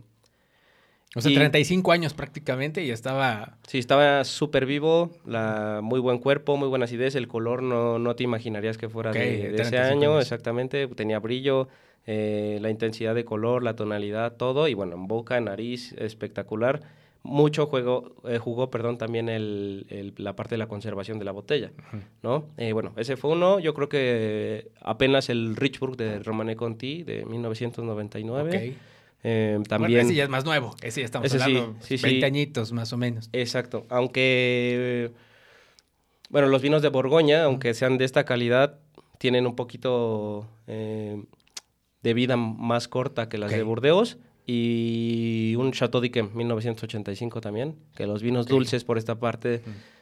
O 1.16 1.22
sea, 1.22 1.34
35 1.34 1.92
años 1.92 2.14
prácticamente 2.14 2.84
y 2.84 2.92
estaba... 2.92 3.58
Sí, 3.68 3.80
estaba 3.80 4.24
súper 4.24 4.66
vivo, 4.66 5.12
la, 5.26 5.80
muy 5.84 6.00
buen 6.00 6.20
cuerpo, 6.20 6.58
muy 6.58 6.68
buena 6.68 6.86
acidez, 6.86 7.16
el 7.16 7.28
color 7.28 7.62
no, 7.62 8.00
no 8.00 8.16
te 8.16 8.24
imaginarías 8.24 8.78
que 8.78 8.90
fuera 8.90 9.12
de, 9.12 9.56
ese 9.56 9.78
año, 9.78 10.20
exactamente, 10.20 10.88
tenía 10.88 11.20
brillo, 11.20 11.68
eh, 12.08 12.60
la 12.62 12.70
intensidad 12.70 13.16
de 13.16 13.26
color, 13.26 13.64
la 13.64 13.76
tonalidad, 13.76 14.34
todo, 14.36 14.68
y 14.68 14.74
bueno, 14.74 14.96
en 14.96 15.08
boca, 15.08 15.40
nariz, 15.42 15.94
espectacular. 15.94 16.82
Mucho 17.26 17.66
juego, 17.66 18.16
eh, 18.26 18.38
jugó, 18.38 18.70
perdón, 18.70 18.98
también 18.98 19.30
el, 19.30 20.14
la 20.18 20.36
parte 20.36 20.56
de 20.56 20.60
la 20.60 20.68
conservación 20.68 21.18
de 21.18 21.26
la 21.26 21.32
botella, 21.32 21.72
¿no? 22.22 22.46
Eh, 22.58 22.72
bueno, 22.72 22.94
ese 22.98 23.18
fue 23.18 23.32
uno, 23.32 23.60
yo 23.60 23.74
creo 23.74 23.90
que 23.90 24.70
apenas 24.80 25.30
el 25.30 25.56
Richburg 25.56 25.98
de 25.98 26.20
Romane 26.20 26.56
Conti 26.56 27.04
de 27.04 27.26
1999. 27.26 28.50
Okay 28.50 28.78
eh, 29.28 29.60
también... 29.68 30.02
ese 30.02 30.14
ya 30.14 30.26
es 30.26 30.30
más 30.30 30.46
nuevo, 30.46 30.76
ese 30.84 31.02
ya 31.02 31.06
estamos 31.06 31.34
hablando 31.34 31.76
sí, 31.80 31.98
20 31.98 32.24
añitos 32.28 32.72
más 32.74 32.94
o 32.94 32.98
menos. 32.98 33.28
Exacto, 33.34 33.88
aunque, 33.90 35.10
bueno, 36.30 36.48
los 36.48 36.62
vinos 36.62 36.84
de 36.84 36.90
Borgoña, 36.90 37.46
aunque 37.46 37.74
sean 37.74 37.98
de 37.98 38.06
esta 38.06 38.24
calidad, 38.24 38.78
tienen 39.18 39.48
un 39.48 39.56
poquito 39.56 40.48
eh, 40.68 41.24
de 42.04 42.14
vida 42.14 42.38
más 42.38 42.88
corta 42.88 43.28
que 43.28 43.40
las 43.40 43.50
de 43.50 43.64
Burdeos 43.64 44.20
y 44.46 45.56
un 45.58 45.72
Chateau 45.72 46.02
d'Yquem 46.02 46.30
1985 46.34 47.42
también, 47.42 47.76
que 47.96 48.06
los 48.06 48.22
vinos 48.22 48.46
dulces 48.46 48.84
por 48.84 48.98
esta 48.98 49.16
parte 49.16 49.62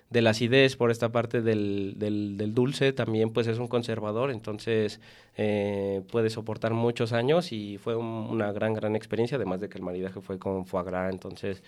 de 0.10 0.22
la 0.22 0.30
acidez, 0.32 0.76
por 0.76 0.92
esta 0.92 1.12
parte 1.12 1.42
del, 1.42 1.96
del, 1.98 2.54
dulce, 2.54 2.94
también 2.94 3.32
pues 3.32 3.48
es 3.48 3.58
un 3.58 3.68
conservador, 3.68 4.32
entonces 4.32 5.00
eh, 5.38 6.02
puede 6.12 6.30
soportar 6.30 6.74
muchos 6.74 7.14
años 7.14 7.52
y 7.52 7.78
fue 7.78 7.96
una 7.96 8.52
gran, 8.52 8.74
gran 8.74 8.96
experiencia, 8.96 9.38
además 9.38 9.60
de 9.60 9.70
que 9.70 9.78
el 9.78 9.84
maridaje 9.84 10.22
fue 10.22 10.38
con 10.38 10.66
foie 10.68 10.84
gras, 10.84 11.12
entonces 11.12 11.64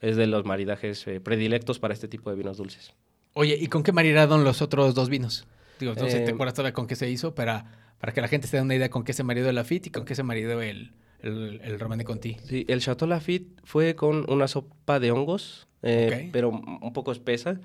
es 0.00 0.16
de 0.16 0.26
los 0.26 0.44
maridajes 0.44 1.06
eh, 1.08 1.20
predilectos 1.20 1.78
para 1.78 1.92
este 1.92 2.08
tipo 2.08 2.30
de 2.30 2.36
vinos 2.36 2.56
dulces. 2.56 2.92
Oye, 3.34 3.56
¿y 3.58 3.66
con 3.66 3.82
qué 3.82 3.92
maridaron 3.92 4.44
los 4.44 4.62
otros 4.62 4.94
dos 4.94 5.08
vinos? 5.08 5.46
Digo, 5.80 5.94
no 5.94 6.08
sé, 6.08 6.20
¿te 6.20 6.30
eh, 6.30 6.34
acuerdas 6.34 6.54
todavía 6.54 6.74
con 6.74 6.86
qué 6.86 6.94
se 6.94 7.10
hizo? 7.10 7.34
Para, 7.34 7.94
para 7.98 8.12
que 8.12 8.20
la 8.20 8.28
gente 8.28 8.46
se 8.46 8.58
dé 8.58 8.62
una 8.62 8.74
idea 8.74 8.90
con 8.90 9.02
qué 9.02 9.12
se 9.12 9.24
maridó 9.24 9.48
el 9.48 9.56
Lafitte 9.56 9.88
y 9.88 9.90
con 9.90 10.04
qué 10.04 10.14
se 10.14 10.22
maridó 10.22 10.60
el, 10.62 10.92
el, 11.20 11.60
el 11.62 11.80
Romane 11.80 12.04
Conti. 12.04 12.36
Sí, 12.44 12.64
el 12.68 12.80
Chateau 12.80 13.08
Lafitte 13.08 13.60
fue 13.64 13.94
con 13.94 14.30
una 14.30 14.48
sopa 14.48 15.00
de 15.00 15.10
hongos 15.10 15.68
eh, 15.82 16.28
pero 16.32 16.50
un 16.50 16.92
poco 16.92 17.12
espesa. 17.12 17.60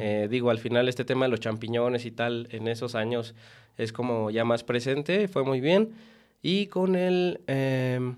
Eh, 0.00 0.28
digo, 0.30 0.50
al 0.50 0.58
final 0.58 0.88
este 0.88 1.04
tema 1.04 1.26
de 1.26 1.30
los 1.30 1.40
champiñones 1.40 2.04
y 2.06 2.10
tal, 2.10 2.48
en 2.50 2.68
esos 2.68 2.94
años 2.94 3.34
es 3.76 3.92
como 3.92 4.30
ya 4.30 4.44
más 4.44 4.64
presente, 4.64 5.28
fue 5.28 5.44
muy 5.44 5.60
bien. 5.60 5.92
Y 6.42 6.66
con 6.66 6.94
el, 6.94 7.40
em, 7.46 8.16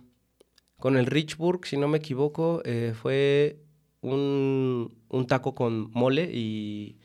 con 0.79 0.97
el 0.97 1.07
Richburg, 1.07 1.67
si 1.67 1.77
no 1.77 1.89
me 1.89 1.99
equivoco, 1.99 2.63
eh, 2.65 2.93
fue 3.01 3.59
un, 4.03 4.95
un, 5.09 5.27
taco 5.27 5.55
con 5.55 5.91
mole 5.93 6.31
y 6.33 6.97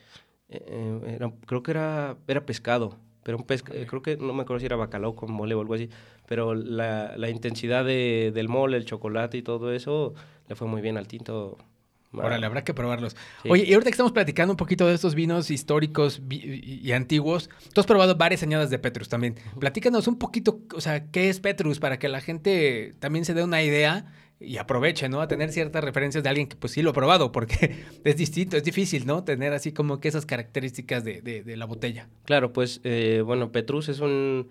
creo 1.46 1.64
que 1.64 1.72
era, 1.72 2.18
era 2.28 2.46
pescado. 2.46 2.98
Pero 3.24 3.38
un 3.38 3.46
pesca, 3.46 3.72
creo 3.88 4.02
que 4.02 4.18
no 4.18 4.34
me 4.34 4.42
acuerdo 4.42 4.60
si 4.60 4.66
era 4.66 4.76
bacalao 4.76 5.16
con 5.16 5.32
mole 5.32 5.56
o 5.56 5.62
algo 5.62 5.76
así. 5.76 5.90
Pero 6.28 6.56
la, 6.56 7.16
la 7.18 7.30
intensidad 7.30 7.84
de, 7.86 8.32
del 8.34 8.50
mole, 8.50 8.78
el 8.78 8.86
chocolate 8.86 9.38
y 9.38 9.42
todo 9.42 9.74
eso 9.74 10.14
le 10.48 10.56
fue 10.56 10.68
muy 10.68 10.82
bien 10.82 10.98
al 10.98 11.08
tinto 11.08 11.58
Órale, 12.22 12.46
habrá 12.46 12.64
que 12.64 12.74
probarlos. 12.74 13.16
Oye, 13.50 13.66
y 13.66 13.74
ahorita 13.74 13.90
que 13.90 13.94
estamos 13.94 14.12
platicando 14.12 14.54
un 14.54 14.58
poquito 14.58 14.86
de 14.86 14.94
estos 14.94 15.16
vinos 15.16 15.50
históricos 15.50 16.22
y, 16.30 16.92
antiguos, 16.92 17.50
tú 17.74 17.82
has 17.82 17.88
probado 17.88 18.16
varias 18.16 18.44
añadas 18.44 18.70
de 18.70 18.78
Petrus 18.80 19.10
también. 19.10 19.36
Platícanos 19.60 20.08
un 20.08 20.20
poquito, 20.20 20.62
o 20.76 20.82
sea, 20.82 21.08
¿qué 21.08 21.30
es 21.30 21.40
Petrus? 21.40 21.80
Para 21.80 21.98
que 21.98 22.10
la 22.10 22.22
gente 22.22 22.94
también 23.00 23.26
se 23.26 23.34
dé 23.34 23.44
una 23.44 23.64
idea 23.64 24.14
y 24.40 24.58
aproveche, 24.58 25.10
¿no? 25.10 25.22
A 25.22 25.28
tener 25.28 25.52
ciertas 25.52 25.84
referencias 25.84 26.24
de 26.24 26.30
alguien 26.30 26.48
que 26.48 26.56
pues 26.56 26.74
sí 26.74 26.82
lo 26.82 26.92
ha 26.92 26.94
probado, 26.94 27.32
porque 27.32 27.84
es 28.04 28.18
distinto, 28.18 28.58
es 28.58 28.64
difícil, 28.64 29.08
¿no? 29.08 29.24
Tener 29.24 29.54
así 29.54 29.72
como 29.72 30.00
que 30.00 30.10
esas 30.10 30.26
características 30.26 31.04
de, 31.04 31.22
de, 31.22 31.58
la 31.58 31.66
botella. 31.66 32.10
Claro, 32.26 32.54
pues, 32.54 32.82
eh, 32.84 33.24
bueno, 33.26 33.52
Petrus 33.52 33.90
es 33.90 34.00
un 34.02 34.50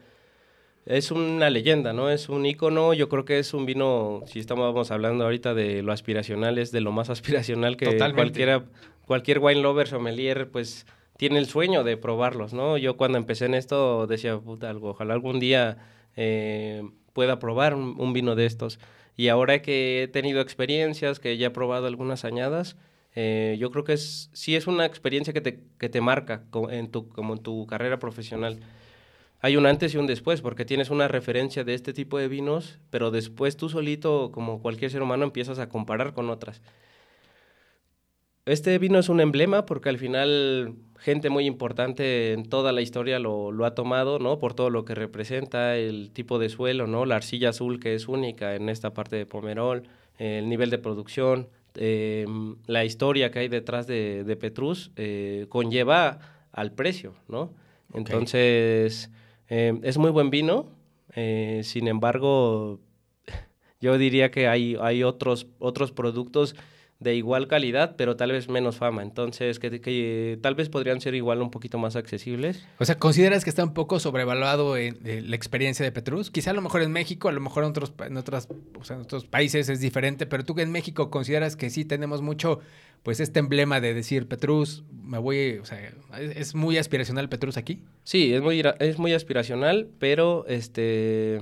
es 0.87 1.11
una 1.11 1.49
leyenda, 1.51 1.93
¿no? 1.93 2.11
Es 2.11 2.29
un 2.29 2.45
icono. 2.45 2.93
Yo 2.95 3.09
creo 3.09 3.25
que 3.25 3.39
es 3.39 3.55
un 3.55 3.67
vino, 3.67 4.23
si 4.27 4.41
estamos 4.41 4.91
hablando 4.91 5.25
ahorita 5.25 5.55
de 5.55 5.83
lo 5.83 5.93
aspiracional, 5.93 6.59
es 6.59 6.73
de 6.73 6.81
lo 6.81 6.93
más 6.93 7.11
aspiracional 7.11 7.77
que 7.77 7.97
cualquiera, 8.15 8.65
cualquier 9.07 9.39
wine 9.39 9.61
lover, 9.61 9.87
sommelier, 9.87 10.51
pues 10.51 10.87
tiene 11.17 11.39
el 11.39 11.47
sueño 11.47 11.85
de 11.85 11.97
probarlos, 11.97 12.53
¿no? 12.53 12.77
Yo 12.79 12.97
cuando 12.97 13.19
empecé 13.19 13.47
en 13.47 13.55
esto 13.55 14.07
decía, 14.07 14.39
puta, 14.39 14.71
algo, 14.71 14.91
ojalá 14.91 15.15
algún 15.15 15.39
día 15.39 15.79
eh, 16.17 16.83
pueda 17.13 17.39
probar 17.39 17.75
un, 17.75 18.13
vino 18.13 18.35
de 18.35 18.47
estos. 18.47 18.81
Y 19.17 19.29
ahora 19.29 19.63
que 19.63 20.03
he 20.03 20.09
tenido 20.09 20.41
experiencias, 20.41 21.21
que 21.21 21.37
ya 21.37 21.49
he 21.49 21.51
probado 21.51 21.87
algunas 21.87 22.25
añadas, 22.25 22.77
eh, 23.15 23.57
yo 23.61 23.71
creo 23.71 23.85
que 23.85 23.93
es, 23.93 24.31
sí 24.33 24.57
es 24.57 24.67
una 24.67 24.87
experiencia 24.87 25.33
que 25.33 25.43
te, 25.43 25.61
que 25.79 25.89
te 25.89 26.01
marca 26.01 26.45
en 26.71 26.91
tu, 26.91 27.09
como 27.11 27.35
en 27.35 27.41
tu 27.41 27.67
carrera 27.67 27.99
profesional 27.99 28.59
hay 29.45 29.57
un 29.57 29.67
antes 29.67 29.93
y 29.93 29.99
un 29.99 30.07
después, 30.07 30.41
porque 30.41 30.65
tienes 30.65 30.89
una 30.89 31.09
referencia 31.09 31.65
de 31.65 31.75
este 31.75 31.93
tipo 31.93 32.17
de 32.17 32.29
vinos, 32.29 32.79
pero 32.91 33.11
después 33.11 33.57
tú 33.57 33.69
solito, 33.69 34.31
como 34.31 34.63
cualquier 34.63 34.93
ser 34.93 35.03
humano, 35.03 35.25
empiezas 35.25 35.59
a 35.59 35.69
comparar 35.69 36.15
con 36.15 36.31
otras. 36.31 36.63
Este 38.47 38.79
vino 38.79 39.01
es 39.01 39.09
un 39.09 39.21
emblema 39.21 39.67
porque 39.67 39.89
al 39.89 39.99
final 39.99 40.77
gente 40.97 41.29
muy 41.29 41.47
importante 41.47 42.33
en 42.33 42.49
toda 42.49 42.71
la 42.71 42.83
historia 42.83 43.19
lo, 43.19 43.65
ha 43.65 43.75
tomado, 43.75 44.21
¿no? 44.21 44.39
Por 44.39 44.55
todo 44.55 44.71
lo 44.71 44.85
que 44.85 44.95
representa, 44.95 45.77
el 45.77 46.13
tipo 46.13 46.39
de 46.39 46.49
suelo, 46.49 46.87
¿no? 46.87 47.05
La 47.05 47.17
arcilla 47.17 47.49
azul 47.49 47.81
que 47.81 47.97
es 47.97 48.07
única 48.07 48.55
en 48.55 48.69
esta 48.69 48.95
parte 48.95 49.17
de 49.17 49.27
Pomerol, 49.27 49.83
el 50.19 50.49
nivel 50.49 50.71
de 50.71 50.79
producción, 50.79 51.49
eh, 51.75 52.27
la 52.69 52.85
historia 52.85 53.33
que 53.33 53.41
hay 53.41 53.49
detrás 53.49 53.89
de, 53.89 54.37
Petrus 54.41 54.93
eh, 54.95 55.47
conlleva 55.49 56.21
al 56.53 56.71
precio, 56.71 57.15
¿no? 57.27 57.53
Entonces 57.93 59.11
eh, 59.55 59.79
es 59.83 59.99
muy 59.99 60.11
buen 60.11 60.31
vino, 60.31 60.65
eh, 61.15 61.61
sin 61.63 61.87
embargo, 61.87 62.81
yo 63.83 63.99
diría 63.99 64.31
que 64.31 64.49
hay, 64.49 64.79
hay 64.81 65.03
otros, 65.03 65.47
otros 65.59 65.93
productos 65.93 66.57
de 67.03 67.15
igual 67.15 67.49
calidad, 67.49 67.97
pero 67.97 68.17
tal 68.17 68.33
vez 68.33 68.49
menos 68.49 68.77
fama. 68.77 69.03
Entonces, 69.03 69.59
que, 69.59 70.39
tal 70.41 70.55
vez 70.55 70.69
podrían 70.69 71.01
ser 71.01 71.15
igual 71.15 71.43
un 71.43 71.51
poquito 71.51 71.79
más 71.79 71.97
accesibles. 71.97 72.65
O 72.79 72.85
sea, 72.85 72.99
¿consideras 72.99 73.45
que 73.45 73.51
está 73.51 73.65
un 73.65 73.75
poco 73.75 74.01
sobrevaluado 74.01 74.77
en, 74.77 74.99
la 75.03 75.37
experiencia 75.37 75.85
de 75.85 75.93
Petrus? 75.93 76.31
Quizá 76.31 76.51
a 76.51 76.55
lo 76.55 76.63
mejor 76.63 76.83
en 76.83 76.93
México, 76.93 77.29
a 77.29 77.33
lo 77.33 77.41
mejor 77.41 77.65
en 77.65 77.71
otros, 77.71 77.93
en 78.05 78.17
otras, 78.17 78.49
en 78.91 79.01
otros 79.01 79.25
países 79.25 79.69
es 79.69 79.81
diferente, 79.81 80.27
pero 80.27 80.45
tú 80.45 80.55
que 80.55 80.63
en 80.63 80.73
México 80.73 81.11
consideras 81.11 81.57
que 81.57 81.71
sí 81.71 81.85
tenemos 81.85 82.23
mucho 82.23 82.61
pues 83.03 83.19
este 83.21 83.41
emblema 83.41 83.81
de 83.81 83.95
decir 83.95 84.29
Petrus, 84.29 84.85
me 84.93 85.19
voy, 85.19 85.59
o 85.59 85.65
sea, 85.65 85.93
¿es, 86.19 86.55
muy 86.55 86.79
aspiracional 86.79 87.29
Petrus 87.29 87.57
aquí? 87.57 87.83
Sí, 88.05 88.33
es 88.33 88.41
muy, 88.41 88.63
es 88.79 88.99
muy 88.99 89.13
aspiracional, 89.13 89.89
pero 89.99 90.47
este... 90.47 91.41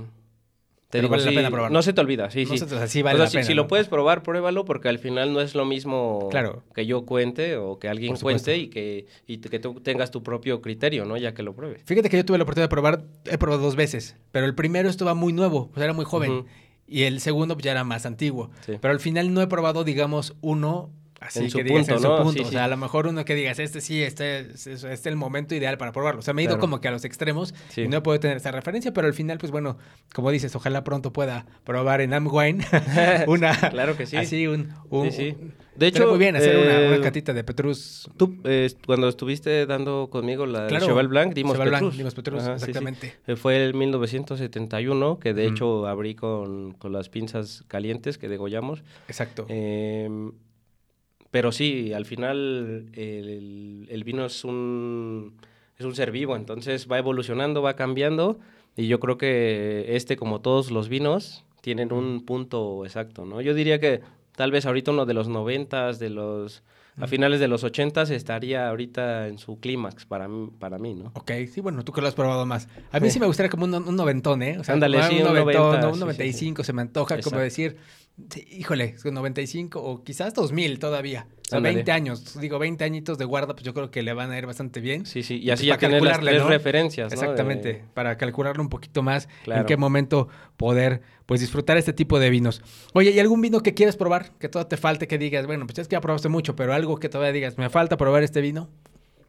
Te 0.91 1.01
vale 1.01 1.23
la 1.23 1.31
pena 1.31 1.49
probarlo. 1.49 1.73
No 1.73 1.81
se 1.81 1.93
te 1.93 2.01
olvida, 2.01 2.29
sí, 2.29 2.45
sí. 2.45 2.57
sí 2.87 3.01
vale 3.01 3.27
si, 3.27 3.53
lo 3.53 3.67
puedes 3.67 3.87
probar, 3.87 4.23
pruébalo, 4.23 4.65
porque 4.65 4.89
al 4.89 4.99
final 4.99 5.33
no 5.33 5.41
es 5.41 5.55
lo 5.55 5.65
mismo 5.65 6.29
que 6.75 6.85
yo 6.85 7.05
cuente 7.05 7.55
o 7.57 7.79
que 7.79 7.87
alguien 7.87 8.15
cuente 8.17 8.57
y 8.57 8.67
que, 8.67 9.05
y 9.25 9.37
que 9.37 9.59
tú 9.59 9.75
tengas 9.81 10.11
tu 10.11 10.21
propio 10.21 10.61
criterio, 10.61 11.05
¿no? 11.05 11.17
Ya 11.17 11.33
que 11.33 11.43
lo 11.43 11.55
pruebes. 11.55 11.81
Fíjate 11.85 12.09
que 12.09 12.17
yo 12.17 12.25
tuve 12.25 12.37
la 12.37 12.43
oportunidad 12.43 12.65
de 12.65 12.69
probar, 12.69 13.03
he 13.25 13.37
probado 13.37 13.61
dos 13.61 13.75
veces, 13.75 14.17
pero 14.31 14.45
el 14.45 14.53
primero 14.53 14.89
estaba 14.89 15.13
muy 15.13 15.33
nuevo, 15.33 15.69
pues 15.71 15.83
era 15.83 15.93
muy 15.93 16.05
joven. 16.05 16.45
Y 16.87 17.03
el 17.03 17.21
segundo 17.21 17.55
pues, 17.55 17.63
ya 17.63 17.71
era 17.71 17.85
más 17.85 18.05
antiguo. 18.05 18.51
Pero 18.65 18.91
al 18.91 18.99
final 18.99 19.33
no 19.33 19.41
he 19.41 19.47
probado, 19.47 19.85
digamos, 19.85 20.35
uno 20.41 20.91
Así 21.21 21.43
en 21.43 21.51
su 21.51 21.59
punto, 21.59 21.99
¿no? 21.99 22.23
o 22.23 22.31
sea, 22.31 22.65
a 22.65 22.67
lo 22.67 22.77
mejor 22.77 23.05
uno 23.05 23.23
que 23.25 23.35
digas, 23.35 23.59
este 23.59 23.79
sí, 23.79 24.01
este, 24.01 24.39
este 24.39 24.73
es, 24.73 25.05
el 25.05 25.15
momento 25.15 25.53
ideal 25.53 25.77
para 25.77 25.91
probarlo. 25.91 26.19
O 26.19 26.23
sea, 26.23 26.33
me 26.33 26.41
he 26.41 26.45
ido 26.45 26.57
como 26.57 26.81
que 26.81 26.87
a 26.87 26.91
los 26.91 27.05
extremos 27.05 27.53
y 27.77 27.87
no 27.87 27.97
he 27.97 28.01
podido 28.01 28.21
tener 28.21 28.37
esa 28.37 28.49
referencia, 28.51 28.91
pero 28.91 29.05
al 29.05 29.13
final, 29.13 29.37
pues 29.37 29.51
bueno, 29.51 29.77
como 30.15 30.31
dices, 30.31 30.55
ojalá 30.55 30.83
pronto 30.83 31.13
pueda 31.13 31.45
probar 31.63 32.01
en 32.01 32.15
Amwine 32.15 32.65
una... 33.27 33.55
claro 33.69 33.95
que 33.95 34.07
sí. 34.07 34.17
Así, 34.17 34.47
un... 34.47 34.73
un 34.89 35.11
sí, 35.11 35.37
De 35.75 35.85
hecho... 35.85 36.09
muy 36.09 36.17
bien 36.17 36.35
hacer 36.35 36.57
una, 36.57 36.95
eh, 36.95 37.01
catita 37.01 37.33
de 37.33 37.43
Petrus. 37.43 38.09
Tú, 38.17 38.39
eh, 38.43 38.73
cuando 38.87 39.07
estuviste 39.07 39.67
dando 39.67 40.09
conmigo 40.09 40.47
la 40.47 40.67
Cheval 40.79 41.07
Blanc, 41.07 41.35
dimos 41.35 41.53
Cheval 41.53 41.67
Petrus. 41.69 41.81
Blanc, 41.81 41.97
dimos 41.97 42.15
Petrus, 42.15 42.47
exactamente. 42.47 43.13
Eh, 43.27 43.35
fue 43.35 43.63
el 43.63 43.75
1971, 43.75 45.19
que 45.19 45.35
de 45.35 45.45
hecho 45.45 45.85
abrí 45.85 46.15
con, 46.15 46.73
con 46.73 46.91
las 46.91 47.09
pinzas 47.09 47.63
calientes 47.67 48.17
que 48.17 48.27
degollamos. 48.27 48.83
Exacto. 49.07 49.45
Eh, 49.49 50.09
pero 51.31 51.51
sí, 51.51 51.93
al 51.93 52.05
final 52.05 52.89
el, 52.93 54.03
vino 54.05 54.25
es 54.25 54.43
un, 54.43 55.33
es 55.77 55.85
un 55.85 55.95
ser 55.95 56.11
vivo, 56.11 56.35
entonces 56.35 56.87
va 56.91 56.97
evolucionando, 56.99 57.61
va 57.61 57.75
cambiando 57.75 58.39
y 58.75 58.87
yo 58.87 58.99
creo 58.99 59.17
que 59.17 59.95
este, 59.95 60.17
como 60.17 60.41
todos 60.41 60.71
los 60.71 60.89
vinos, 60.89 61.45
tienen 61.61 61.93
un 61.93 62.25
punto 62.25 62.85
exacto, 62.85 63.25
¿no? 63.25 63.39
Yo 63.41 63.53
diría 63.53 63.79
que 63.79 64.01
tal 64.35 64.51
vez 64.51 64.65
ahorita 64.65 64.91
uno 64.91 65.05
de 65.05 65.13
los 65.13 65.27
noventas, 65.29 65.99
de 65.99 66.09
los 66.09 66.63
a 66.99 67.07
finales 67.07 67.39
de 67.39 67.47
los 67.47 67.63
80 67.63 68.03
estaría 68.03 68.67
ahorita 68.67 69.27
en 69.27 69.37
su 69.37 69.59
clímax 69.59 70.05
para 70.05 70.27
mí, 70.27 70.51
para 70.59 70.77
mí, 70.77 70.93
¿no? 70.95 71.11
Ok, 71.15 71.31
sí, 71.51 71.61
bueno, 71.61 71.83
tú 71.83 71.91
que 71.91 72.01
lo 72.01 72.07
has 72.07 72.15
probado 72.15 72.45
más. 72.45 72.67
A 72.91 72.99
mí 72.99 73.09
sí, 73.09 73.19
me 73.19 73.25
gustaría 73.25 73.49
como 73.49 73.65
un, 73.65 73.95
noventón, 73.95 74.43
¿eh? 74.43 74.57
O 74.59 74.63
sea, 74.63 74.73
Ándale, 74.73 75.01
sí, 75.03 75.21
un, 75.21 75.33
noventón, 75.33 75.93
un 75.93 75.99
95 75.99 76.63
se 76.63 76.73
me 76.73 76.81
antoja 76.81 77.19
como 77.21 77.39
decir, 77.39 77.77
híjole, 78.51 78.95
95 79.03 79.81
o 79.81 80.03
quizás 80.03 80.33
2000 80.33 80.79
todavía. 80.79 81.27
Sea, 81.51 81.59
20 81.59 81.91
años. 81.91 82.39
Digo, 82.39 82.59
20 82.59 82.81
añitos 82.85 83.17
de 83.17 83.25
guarda, 83.25 83.53
pues 83.53 83.65
yo 83.65 83.73
creo 83.73 83.91
que 83.91 84.01
le 84.01 84.13
van 84.13 84.31
a 84.31 84.37
ir 84.37 84.45
bastante 84.45 84.79
bien. 84.79 85.05
Sí, 85.05 85.21
sí. 85.21 85.37
Y 85.37 85.51
así 85.51 85.65
ya 85.65 85.77
tener 85.77 86.01
las 86.01 86.21
tres 86.21 86.45
referencias, 86.45 87.11
¿no? 87.11 87.13
Exactamente. 87.13 87.83
Para 87.93 88.17
calcularlo 88.17 88.63
un 88.63 88.69
poquito 88.69 89.03
más 89.03 89.27
en 89.45 89.65
qué 89.65 89.75
momento 89.75 90.29
poder 90.55 91.01
pues 91.25 91.41
disfrutar 91.41 91.75
este 91.75 91.91
tipo 91.91 92.19
de 92.19 92.29
vinos. 92.29 92.61
Oye, 92.93 93.11
¿y 93.11 93.19
algún 93.19 93.41
vino 93.41 93.59
que 93.61 93.73
quieres 93.73 93.97
probar? 93.97 94.31
Que 94.39 94.47
todo 94.47 94.65
te 94.65 94.77
falte, 94.77 95.09
que 95.09 95.17
digas, 95.17 95.45
bueno, 95.45 95.67
pues 95.67 95.79
es 95.79 95.89
que 95.89 95.93
ya 95.93 96.01
probaste 96.01 96.29
mucho, 96.29 96.55
pero 96.55 96.73
algo 96.73 96.97
que 96.97 97.09
todavía 97.09 97.33
digas, 97.33 97.57
me 97.57 97.69
falta 97.69 97.97
probar 97.97 98.23
este 98.23 98.39
vino. 98.39 98.69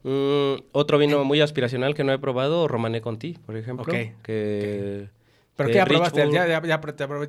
Mm, 0.05 0.63
otro 0.71 0.99
vino 0.99 1.25
muy 1.25 1.41
aspiracional 1.41 1.95
que 1.95 2.05
no 2.05 2.13
he 2.13 2.19
probado, 2.21 2.69
Romané 2.69 3.01
Conti, 3.01 3.37
por 3.45 3.57
ejemplo. 3.57 3.83
Ok. 3.83 4.23
Que... 4.23 5.09
¿Pero 5.57 5.69
qué 5.69 5.75
ya 5.75 5.85
probaste? 5.85 6.31
Ya, 6.33 6.47
ya, 6.47 6.63
ya, 6.63 6.81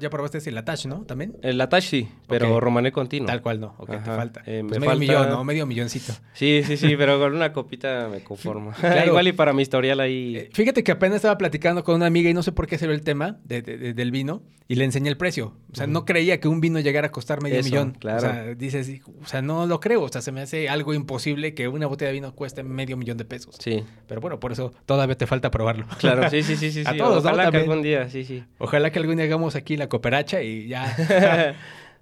probaste 0.09 0.37
el 0.49 0.55
Latache, 0.55 0.87
¿no? 0.87 1.03
¿También? 1.03 1.35
El 1.41 1.57
Latache 1.57 1.87
sí, 1.87 2.09
pero 2.27 2.59
Romané 2.59 2.91
continuo. 2.91 3.27
Tal 3.27 3.41
cual 3.41 3.59
no. 3.59 3.75
Ok, 3.77 3.91
te 3.91 3.99
falta. 3.99 4.43
Eh, 4.45 4.63
pues 4.67 4.79
medio 4.79 4.95
millón, 4.95 5.29
¿no? 5.29 5.43
Medio 5.43 5.65
milloncito. 5.65 6.13
Sí, 6.33 6.61
sí, 6.65 6.77
sí, 6.77 6.95
pero 6.97 7.19
con 7.19 7.33
una 7.33 7.51
copita 7.51 8.07
me 8.09 8.23
conformo. 8.23 8.71
Igual 9.05 9.27
y 9.27 9.33
para 9.33 9.51
mi 9.51 9.61
historial 9.61 9.99
ahí... 9.99 10.37
Eh, 10.37 10.49
fíjate 10.53 10.83
que 10.83 10.93
apenas 10.93 11.17
estaba 11.17 11.37
platicando 11.37 11.83
con 11.83 11.95
una 11.95 12.05
amiga 12.05 12.29
y 12.29 12.33
no 12.33 12.43
sé 12.43 12.51
por 12.51 12.67
qué 12.67 12.77
se 12.77 12.87
ve 12.87 12.93
el 12.93 13.01
tema 13.01 13.39
de, 13.43 13.61
del 13.61 14.11
vino 14.11 14.43
y 14.67 14.75
le 14.75 14.85
enseñé 14.85 15.09
el 15.09 15.17
precio. 15.17 15.53
O 15.71 15.75
sea, 15.75 15.87
no 15.87 16.05
creía 16.05 16.39
que 16.39 16.47
un 16.47 16.61
vino 16.61 16.79
llegara 16.79 17.07
a 17.07 17.11
costar 17.11 17.41
medio 17.41 17.61
millón. 17.61 17.91
claro. 17.99 18.17
O 18.17 18.21
sea, 18.21 18.55
dices, 18.55 19.01
o 19.21 19.27
sea, 19.27 19.41
no 19.41 19.65
lo 19.65 19.79
creo. 19.79 20.01
O 20.01 20.09
sea, 20.09 20.21
se 20.21 20.31
me 20.31 20.41
hace 20.41 20.69
algo 20.69 20.93
imposible 20.93 21.53
que 21.53 21.67
una 21.67 21.87
botella 21.87 22.09
de 22.09 22.13
vino 22.13 22.33
cueste 22.33 22.63
medio 22.63 22.95
millón 22.95 23.17
de 23.17 23.25
pesos. 23.25 23.55
Sí. 23.59 23.83
Pero 24.07 24.21
bueno, 24.21 24.39
por 24.39 24.51
eso 24.51 24.73
todavía 24.85 25.17
te 25.17 25.27
falta 25.27 25.51
probarlo. 25.51 25.85
Claro, 25.99 26.29
sí, 26.29 26.43
sí, 26.43 26.55
sí. 26.55 26.71
sí 26.71 26.83
a 26.85 26.95
todos, 26.95 27.25
Ojalá 27.25 27.51
que 27.51 27.57
algún 27.57 27.81
día, 27.81 28.09
sí, 28.13 28.25
sí. 28.25 28.43
Ojalá 28.59 28.91
que 28.91 28.99
algún 28.99 29.17
día 29.17 29.25
hagamos 29.25 29.55
aquí 29.55 29.75
la 29.75 29.89
cooperacha 29.89 30.41
y 30.41 30.67
ya. 30.67 31.55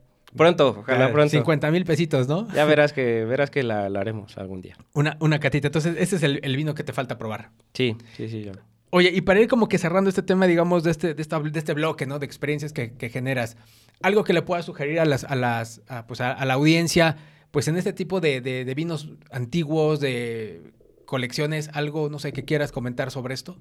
pronto, 0.36 0.76
ojalá 0.80 1.12
pronto. 1.12 1.30
50 1.30 1.71
mil 1.71 1.86
pesitos, 1.86 2.28
¿no? 2.28 2.47
Ya 2.54 2.65
verás 2.65 2.93
que, 2.93 3.26
verás 3.26 3.50
que 3.50 3.63
la, 3.63 3.86
haremos 3.86 4.38
algún 4.38 4.62
día. 4.62 4.78
Una, 4.93 5.17
una 5.21 5.39
catita. 5.39 5.69
Entonces, 5.69 5.95
ese 5.97 6.17
es 6.17 6.24
el, 6.24 6.56
vino 6.56 6.76
que 6.76 6.84
te 6.84 6.93
falta 6.93 7.17
probar. 7.17 7.52
Sí, 7.74 7.95
sí, 8.17 8.28
sí. 8.28 8.52
Oye, 8.89 9.10
y 9.13 9.21
para 9.21 9.39
ir 9.39 9.47
como 9.47 9.69
que 9.69 9.78
cerrando 9.78 10.10
este 10.10 10.21
tema, 10.21 10.47
digamos, 10.47 10.84
de 10.84 10.91
este, 10.91 11.13
de 11.13 11.24
de 11.24 11.60
este 11.60 11.74
bloque, 11.74 12.06
¿no? 12.06 12.19
De 12.19 12.26
experiencias 12.26 12.74
que, 12.74 13.10
generas, 13.10 13.56
algo 14.02 14.26
que 14.26 14.34
le 14.34 14.41
puedas 14.41 14.65
sugerir 14.65 15.00
a 15.00 15.06
las, 15.06 15.24
a 15.24 15.36
las, 15.36 15.82
pues 16.08 16.19
a, 16.19 16.43
la 16.43 16.56
audiencia, 16.56 17.15
pues 17.52 17.69
en 17.69 17.78
este 17.78 17.93
tipo 17.93 18.19
de, 18.19 18.41
de, 18.41 18.76
vinos 18.76 19.10
antiguos, 19.32 20.02
de 20.02 20.74
colecciones, 21.06 21.69
algo, 21.74 22.10
no 22.10 22.19
sé, 22.19 22.34
que 22.34 22.43
quieras 22.43 22.74
comentar 22.74 23.12
sobre 23.12 23.34
esto. 23.34 23.56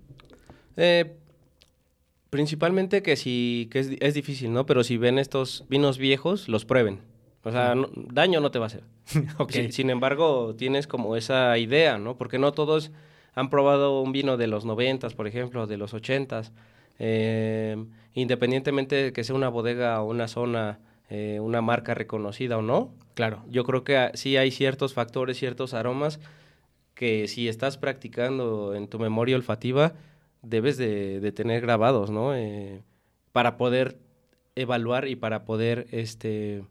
Eh, 0.77 1.17
Principalmente 2.31 3.03
que 3.03 3.16
si, 3.16 3.69
que 3.73 3.99
es, 4.01 4.14
difícil, 4.14 4.53
¿no? 4.53 4.64
Pero 4.64 4.85
si 4.85 4.97
ven 4.97 5.19
estos 5.19 5.64
vinos 5.69 5.99
viejos, 5.99 6.49
los 6.49 6.64
prueben. 6.64 7.01
O 7.43 7.51
sea, 7.51 7.75
daño 7.95 8.40
no 8.40 8.51
te 8.51 8.59
va 8.59 8.66
a 8.66 8.69
hacer. 8.69 8.85
okay. 9.38 9.73
sin 9.73 9.90
embargo, 9.90 10.55
tienes 10.57 10.87
como 10.87 11.16
esa 11.16 11.59
idea, 11.59 11.99
¿no? 11.99 12.16
Porque 12.16 12.38
no 12.38 12.53
todos 12.53 12.93
han 13.35 13.51
probado 13.51 14.01
un 14.01 14.12
vino 14.12 14.37
de 14.37 14.47
los 14.47 14.64
noventas, 14.64 15.14
por 15.14 15.27
ejemplo, 15.27 15.66
de 15.66 15.77
los 15.77 15.93
ochentas. 15.93 16.53
Eh, 16.99 17.83
independientemente 18.14 18.95
de 18.97 19.12
que 19.12 19.25
sea 19.25 19.35
una 19.35 19.49
bodega 19.49 20.01
o 20.03 20.09
una 20.09 20.29
zona, 20.29 20.79
eh, 21.09 21.40
una 21.40 21.62
marca 21.62 21.95
reconocida 21.95 22.59
o 22.59 22.62
no. 22.62 22.93
Claro. 23.14 23.43
Yo 23.49 23.64
creo 23.64 23.83
que 23.83 24.11
sí 24.14 24.37
hay 24.37 24.51
ciertos 24.51 24.95
factores, 24.95 25.38
ciertos 25.38 25.75
aromas 25.75 26.21
que 26.95 27.29
si 27.29 27.49
estás 27.49 27.79
practicando 27.79 28.75
en 28.75 28.87
tu 28.87 28.99
memoria 28.99 29.35
olfativa, 29.35 29.95
debes 30.42 30.76
de, 30.76 31.33
tener 31.33 31.61
grabados, 31.61 32.11
¿no? 32.11 32.35
Eh, 32.35 32.83
para 33.33 33.57
poder 33.57 33.98
evaluar 34.55 35.09
y 35.09 35.16
para 35.16 35.44
poder, 35.44 35.87
este... 35.90 36.64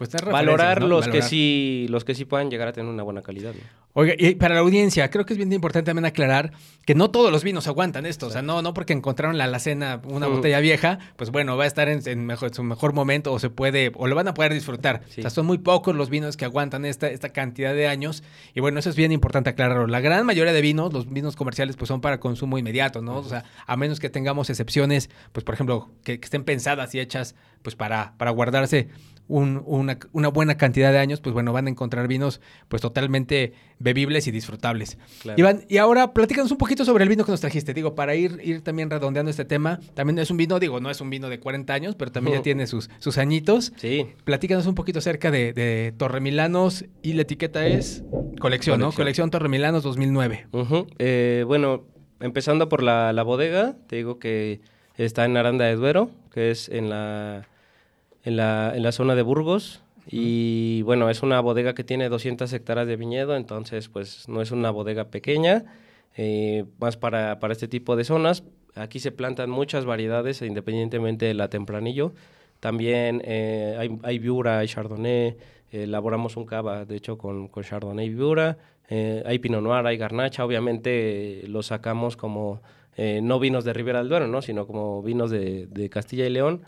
Pues 0.00 0.12
valorar 0.24 0.82
los 0.82 1.08
que 1.08 1.20
sí 1.20 1.86
los 1.90 2.06
que 2.06 2.14
sí 2.14 2.24
puedan 2.24 2.50
llegar 2.50 2.68
a 2.68 2.72
tener 2.72 2.90
una 2.90 3.02
buena 3.02 3.20
calidad. 3.20 3.52
¿no? 3.52 3.60
Oiga, 3.92 4.14
y 4.16 4.36
para 4.36 4.54
la 4.54 4.60
audiencia, 4.62 5.10
creo 5.10 5.26
que 5.26 5.34
es 5.34 5.36
bien 5.36 5.52
importante 5.52 5.90
también 5.90 6.06
aclarar 6.06 6.52
que 6.86 6.94
no 6.94 7.10
todos 7.10 7.30
los 7.30 7.44
vinos 7.44 7.66
aguantan 7.66 8.06
esto. 8.06 8.28
O 8.28 8.30
sea, 8.30 8.40
no, 8.40 8.62
no 8.62 8.72
porque 8.72 8.94
encontraron 8.94 9.36
la 9.36 9.44
alacena 9.44 10.00
una 10.04 10.26
mm. 10.26 10.32
botella 10.32 10.60
vieja, 10.60 11.00
pues 11.16 11.30
bueno, 11.30 11.58
va 11.58 11.64
a 11.64 11.66
estar 11.66 11.90
en, 11.90 12.24
mejor, 12.24 12.54
su 12.54 12.62
mejor 12.62 12.94
momento 12.94 13.30
o 13.30 13.38
se 13.38 13.50
puede, 13.50 13.92
o 13.94 14.06
lo 14.06 14.16
van 14.16 14.28
a 14.28 14.32
poder 14.32 14.54
disfrutar. 14.54 15.02
O 15.06 15.20
sea, 15.20 15.28
son 15.28 15.44
muy 15.44 15.58
pocos 15.58 15.94
los 15.94 16.08
vinos 16.08 16.38
que 16.38 16.46
aguantan 16.46 16.86
esta, 16.86 17.08
esta 17.08 17.28
cantidad 17.28 17.74
de 17.74 17.88
años. 17.88 18.22
Y 18.54 18.60
bueno, 18.60 18.78
eso 18.78 18.88
es 18.88 18.96
bien 18.96 19.12
importante 19.12 19.50
aclararlo. 19.50 19.86
La 19.86 20.00
gran 20.00 20.24
mayoría 20.24 20.54
de 20.54 20.62
vinos, 20.62 20.94
los 20.94 21.06
vinos 21.12 21.36
comerciales, 21.36 21.76
pues 21.76 21.88
son 21.88 22.00
para 22.00 22.20
consumo 22.20 22.56
inmediato, 22.56 23.02
¿no? 23.02 23.18
O 23.18 23.24
sea, 23.24 23.44
a 23.66 23.76
menos 23.76 24.00
que 24.00 24.08
tengamos 24.08 24.48
excepciones, 24.48 25.10
pues 25.32 25.44
por 25.44 25.54
ejemplo, 25.56 25.90
que, 26.04 26.18
que 26.20 26.24
estén 26.24 26.44
pensadas 26.44 26.94
y 26.94 27.00
hechas, 27.00 27.34
pues 27.62 27.76
para, 27.76 28.14
para 28.16 28.30
guardarse 28.30 28.88
una, 29.30 30.28
buena 30.28 30.56
cantidad 30.56 30.92
de 30.92 30.98
años, 30.98 31.20
pues 31.20 31.32
bueno, 31.32 31.52
van 31.52 31.66
a 31.66 31.70
encontrar 31.70 32.08
vinos 32.08 32.40
pues 32.68 32.82
totalmente 32.82 33.52
bebibles 33.78 34.26
y 34.26 34.30
disfrutables. 34.30 34.98
Iván, 35.36 35.64
y 35.68 35.78
ahora 35.78 36.12
platícanos 36.12 36.50
un 36.50 36.58
poquito 36.58 36.84
sobre 36.84 37.04
el 37.04 37.08
vino 37.08 37.24
que 37.24 37.30
nos 37.30 37.40
trajiste. 37.40 37.72
Digo, 37.72 37.94
para 37.94 38.14
ir, 38.14 38.40
ir 38.42 38.62
también 38.62 38.90
redondeando 38.90 39.30
este 39.30 39.44
tema, 39.44 39.80
también 39.94 40.18
es 40.18 40.30
un 40.30 40.36
vino, 40.36 40.58
digo, 40.58 40.80
no 40.80 40.90
es 40.90 41.00
un 41.00 41.10
vino 41.10 41.28
de 41.28 41.38
40 41.38 41.72
años, 41.72 41.94
pero 41.94 42.10
también 42.10 42.38
ya 42.38 42.42
tiene 42.50 42.66
sus, 42.66 42.90
sus 42.98 43.18
añitos. 43.18 43.72
Sí. 43.76 44.06
Platícanos 44.24 44.66
un 44.66 44.74
poquito 44.74 44.98
acerca 44.98 45.30
de, 45.30 45.52
de 45.52 45.94
Torremilanos 45.96 46.84
y 47.02 47.12
la 47.12 47.22
etiqueta 47.22 47.66
es 47.66 48.04
colección, 48.40 48.80
¿no? 48.80 48.92
Colección 48.92 49.30
Torremilanos 49.30 49.82
2009. 49.82 50.48
Eh, 50.98 51.44
bueno, 51.46 51.84
empezando 52.20 52.68
por 52.68 52.82
la, 52.82 53.12
la 53.12 53.22
bodega, 53.22 53.76
te 53.86 53.96
digo 53.96 54.18
que 54.18 54.60
está 54.96 55.24
en 55.24 55.36
Aranda 55.36 55.64
de 55.64 55.76
Duero, 55.76 56.10
que 56.32 56.50
es 56.50 56.68
en 56.68 56.90
la 56.90 57.46
en 58.24 58.36
la, 58.36 58.72
en 58.74 58.82
la 58.82 58.92
zona 58.92 59.14
de 59.14 59.22
Burgos. 59.22 59.82
Y 60.06 60.82
bueno, 60.82 61.08
es 61.10 61.22
una 61.22 61.40
bodega 61.40 61.74
que 61.74 61.84
tiene 61.84 62.08
200 62.08 62.52
hectáreas 62.52 62.88
de 62.88 62.96
viñedo, 62.96 63.36
entonces 63.36 63.88
pues 63.88 64.28
no 64.28 64.42
es 64.42 64.50
una 64.50 64.70
bodega 64.70 65.04
pequeña, 65.04 65.64
eh, 66.16 66.64
más 66.80 66.96
para, 66.96 67.38
para, 67.38 67.52
este 67.52 67.68
tipo 67.68 67.96
de 67.96 68.04
zonas. 68.04 68.42
Aquí 68.74 68.98
se 68.98 69.12
plantan 69.12 69.50
muchas 69.50 69.84
variedades 69.84 70.42
independientemente 70.42 71.26
de 71.26 71.34
la 71.34 71.48
tempranillo. 71.48 72.12
También 72.60 73.22
eh, 73.24 73.76
hay, 73.78 73.98
hay 74.02 74.18
Viura, 74.18 74.58
hay 74.58 74.68
Chardonnay, 74.68 75.36
elaboramos 75.70 76.36
un 76.36 76.44
cava, 76.44 76.84
de 76.84 76.96
hecho, 76.96 77.16
con, 77.16 77.48
con 77.48 77.62
Chardonnay 77.62 78.06
y 78.06 78.14
Viura. 78.14 78.58
Eh, 78.88 79.22
hay 79.24 79.38
Pinot 79.38 79.62
Noir, 79.62 79.86
hay 79.86 79.96
Garnacha, 79.96 80.44
obviamente 80.44 81.44
lo 81.46 81.62
sacamos 81.62 82.16
como 82.16 82.60
no 83.22 83.38
vinos 83.38 83.64
de 83.64 83.72
Ribera 83.72 84.00
del 84.00 84.10
Duero, 84.10 84.26
¿no? 84.26 84.42
sino 84.42 84.66
como 84.66 85.02
vinos 85.02 85.30
de, 85.30 85.66
de 85.68 85.88
Castilla 85.88 86.26
y 86.26 86.30
León. 86.30 86.66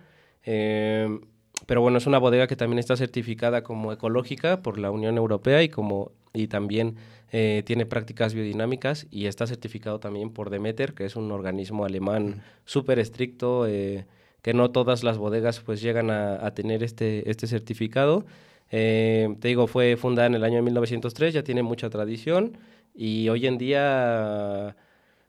Pero 1.67 1.81
bueno, 1.81 1.99
es 1.99 2.07
una 2.07 2.19
bodega 2.19 2.47
que 2.47 2.57
también 2.57 2.79
está 2.79 2.97
certificada 2.97 3.63
como 3.63 3.93
ecológica 3.93 4.63
por 4.63 4.79
la 4.79 4.91
Unión 4.91 5.17
Europea 5.17 5.63
y, 5.63 5.69
como, 5.69 6.13
y 6.33 6.49
también 6.49 6.97
eh, 7.31 7.63
tiene 7.65 7.87
prácticas 7.87 8.35
biodinámicas 8.35 9.07
y 9.11 9.27
está 9.27 9.47
certificado 9.47 10.01
también 10.01 10.31
por 10.31 10.51
Demeter, 10.51 10.95
que 10.95 11.05
es 11.05 11.17
un 11.17 11.33
organismo 11.33 11.85
alemán 11.85 12.43
súper 12.65 12.99
estricto, 12.99 13.67
eh, 13.67 14.07
que 14.43 14.55
no 14.55 14.71
todas 14.71 15.05
las 15.05 15.19
bodegas 15.19 15.61
pues 15.61 15.81
llegan 15.81 16.11
a, 16.11 16.53
tener 16.55 16.83
este, 16.83 17.31
este 17.31 17.47
certificado. 17.47 18.27
Eh, 18.71 19.35
te 19.41 19.49
digo, 19.49 19.67
fue 19.67 19.97
fundada 19.97 20.27
en 20.27 20.35
el 20.35 20.45
año 20.45 20.63
1903, 20.63 21.35
ya 21.35 21.45
tiene 21.45 21.63
mucha 21.63 21.91
tradición 21.91 22.59
y 22.95 23.29
hoy 23.29 23.47
en 23.47 23.59
día 23.59 24.77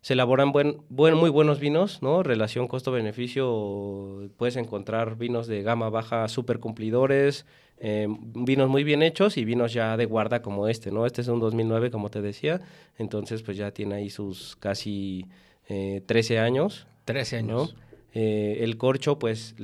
se 0.04 0.14
elaboran 0.14 0.52
buen, 0.52 0.82
buen, 0.90 1.16
muy 1.16 1.30
buenos 1.30 1.62
vinos, 1.62 2.02
¿no? 2.02 2.24
Relación 2.24 2.68
costo-beneficio, 2.68 4.30
puedes 4.36 4.58
encontrar 4.58 5.16
vinos 5.16 5.48
de 5.48 5.64
gama 5.64 5.90
baja 5.90 6.28
súper 6.28 6.60
cumplidores, 6.60 7.46
eh, 7.78 8.08
vinos 8.10 8.68
muy 8.68 8.84
bien 8.84 9.02
hechos 9.02 9.38
y 9.38 9.46
vinos 9.46 9.72
ya 9.72 9.96
de 9.96 10.04
guarda 10.04 10.42
como 10.42 10.68
este, 10.68 10.92
¿no? 10.92 11.06
Este 11.06 11.22
es 11.22 11.30
un 11.30 11.40
2009, 11.40 11.90
como 11.90 12.10
te 12.10 12.22
decía, 12.22 12.60
entonces 12.98 13.44
pues 13.44 13.56
ya 13.56 13.72
tiene 13.72 13.96
ahí 13.96 14.10
sus 14.10 14.58
casi 14.58 15.26
13 15.68 16.34
eh, 16.34 16.40
años. 16.40 16.86
13 17.06 17.38
años. 17.38 17.78
Eh, 18.14 18.58
el 18.60 18.76
corcho, 18.76 19.18
pues 19.20 19.56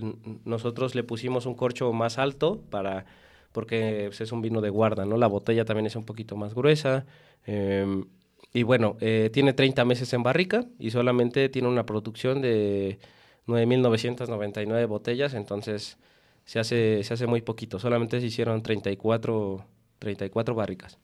nosotros 0.46 0.96
le 0.96 1.04
pusimos 1.04 1.48
un 1.48 1.56
corcho 1.56 1.92
más 1.92 2.18
alto 2.18 2.62
para 2.70 3.06
porque 3.52 4.06
pues, 4.08 4.22
es 4.22 4.32
un 4.32 4.42
vino 4.42 4.62
de 4.62 4.70
guarda, 4.70 5.04
¿no? 5.04 5.18
La 5.18 5.28
botella 5.28 5.66
también 5.66 5.88
es 5.88 5.98
un 5.98 6.06
poquito 6.06 6.38
más 6.38 6.54
gruesa. 6.54 7.06
Em, 7.46 8.06
y 8.54 8.64
bueno, 8.64 8.98
eh, 9.00 9.30
tiene 9.32 9.54
30 9.54 9.86
meses 9.86 10.12
en 10.14 10.24
barrica 10.24 10.66
y 10.80 10.92
solamente 10.92 11.50
tiene 11.50 11.68
una 11.68 11.86
producción 11.86 12.42
de 12.42 13.00
9.999 13.48 14.88
botellas, 14.88 15.34
entonces 15.34 15.98
se 16.46 16.60
hace, 16.60 17.04
se 17.04 17.14
hace 17.14 17.28
muy 17.28 17.42
poquito. 17.42 17.80
Solamente 17.80 18.20
se 18.20 18.26
hicieron 18.26 18.64
34, 18.64 19.66
34 20.00 20.56
barricas. 20.56 20.98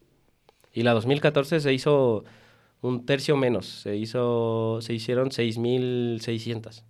Y 0.73 0.81
la 0.84 0.93
2014 0.93 1.60
se 1.60 1.73
hizo 1.73 2.23
un 2.81 3.05
tercio 3.05 3.38
menos, 3.38 3.67
se, 3.67 3.95
hizo, 3.95 4.79
se 4.81 4.93
hicieron 4.93 5.29
6.600. 5.29 6.84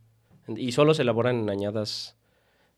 Y 0.56 0.72
solo 0.72 0.94
se 0.94 1.02
elaboran 1.02 1.40
en 1.40 1.50
añadas 1.50 2.16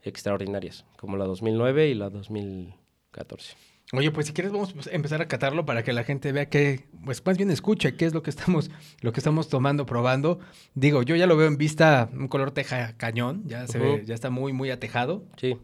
extraordinarias, 0.01 0.85
como 0.97 1.17
la 1.17 1.25
2009 1.25 1.89
y 1.89 1.93
la 1.93 2.09
2014. 2.09 3.55
Oye, 3.93 4.11
pues 4.11 4.27
si 4.27 4.33
quieres 4.33 4.51
vamos 4.51 4.73
a 4.85 4.91
empezar 4.91 5.21
a 5.21 5.29
catarlo 5.29 5.65
para 5.65 5.81
que 5.81 5.93
la 5.93 6.03
gente 6.03 6.33
vea 6.33 6.49
que, 6.49 6.87
pues 7.05 7.25
más 7.25 7.37
bien 7.37 7.49
escuche 7.51 7.95
qué 7.95 8.05
es 8.05 8.13
lo 8.13 8.21
que 8.21 8.29
estamos, 8.29 8.69
lo 9.01 9.13
que 9.13 9.21
estamos 9.21 9.47
tomando, 9.47 9.85
probando. 9.85 10.39
Digo, 10.73 11.03
yo 11.03 11.15
ya 11.15 11.25
lo 11.25 11.37
veo 11.37 11.47
en 11.47 11.57
vista, 11.57 12.09
un 12.11 12.27
color 12.27 12.51
teja 12.51 12.97
cañón, 12.97 13.43
ya 13.45 13.65
se 13.65 13.79
ve, 13.79 14.03
ya 14.05 14.13
está 14.13 14.29
muy, 14.29 14.51
muy 14.51 14.71
atejado. 14.71 15.23
Sí. 15.37 15.57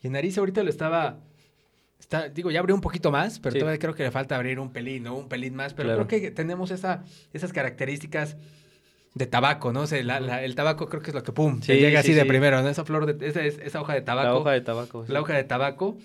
Y 0.00 0.06
en 0.06 0.12
nariz 0.12 0.38
ahorita 0.38 0.62
lo 0.62 0.70
estaba, 0.70 1.18
está, 1.98 2.28
digo, 2.28 2.52
ya 2.52 2.60
abrió 2.60 2.76
un 2.76 2.80
poquito 2.80 3.10
más, 3.10 3.40
pero 3.40 3.58
todavía 3.58 3.80
creo 3.80 3.94
que 3.94 4.04
le 4.04 4.12
falta 4.12 4.36
abrir 4.36 4.60
un 4.60 4.72
pelín, 4.72 5.02
¿no? 5.02 5.16
Un 5.16 5.28
pelín 5.28 5.56
más, 5.56 5.74
pero 5.74 5.92
creo 5.94 6.06
que 6.06 6.30
tenemos 6.30 6.70
esa, 6.70 7.02
esas 7.32 7.52
características 7.52 8.36
de 9.14 9.26
tabaco, 9.26 9.72
¿no? 9.72 9.80
O 9.80 9.86
sea, 9.88 9.98
el 9.98 10.54
tabaco 10.54 10.88
creo 10.88 11.02
que 11.02 11.10
es 11.10 11.14
lo 11.14 11.24
que, 11.24 11.32
pum, 11.32 11.60
se 11.62 11.80
llega 11.80 11.98
así 11.98 12.12
de 12.12 12.24
primero, 12.26 12.62
¿no? 12.62 12.68
Esa 12.68 12.84
flor, 12.84 13.12
de, 13.12 13.26
esa, 13.26 13.42
esa 13.42 13.80
hoja 13.80 13.94
de 13.94 14.02
tabaco. 14.02 14.28
La 14.28 14.36
hoja 14.36 14.50
de 14.52 14.60
tabaco. 14.60 15.04
La 15.08 15.20
hoja 15.20 15.34
de 15.34 15.42
tabaco 15.42 15.98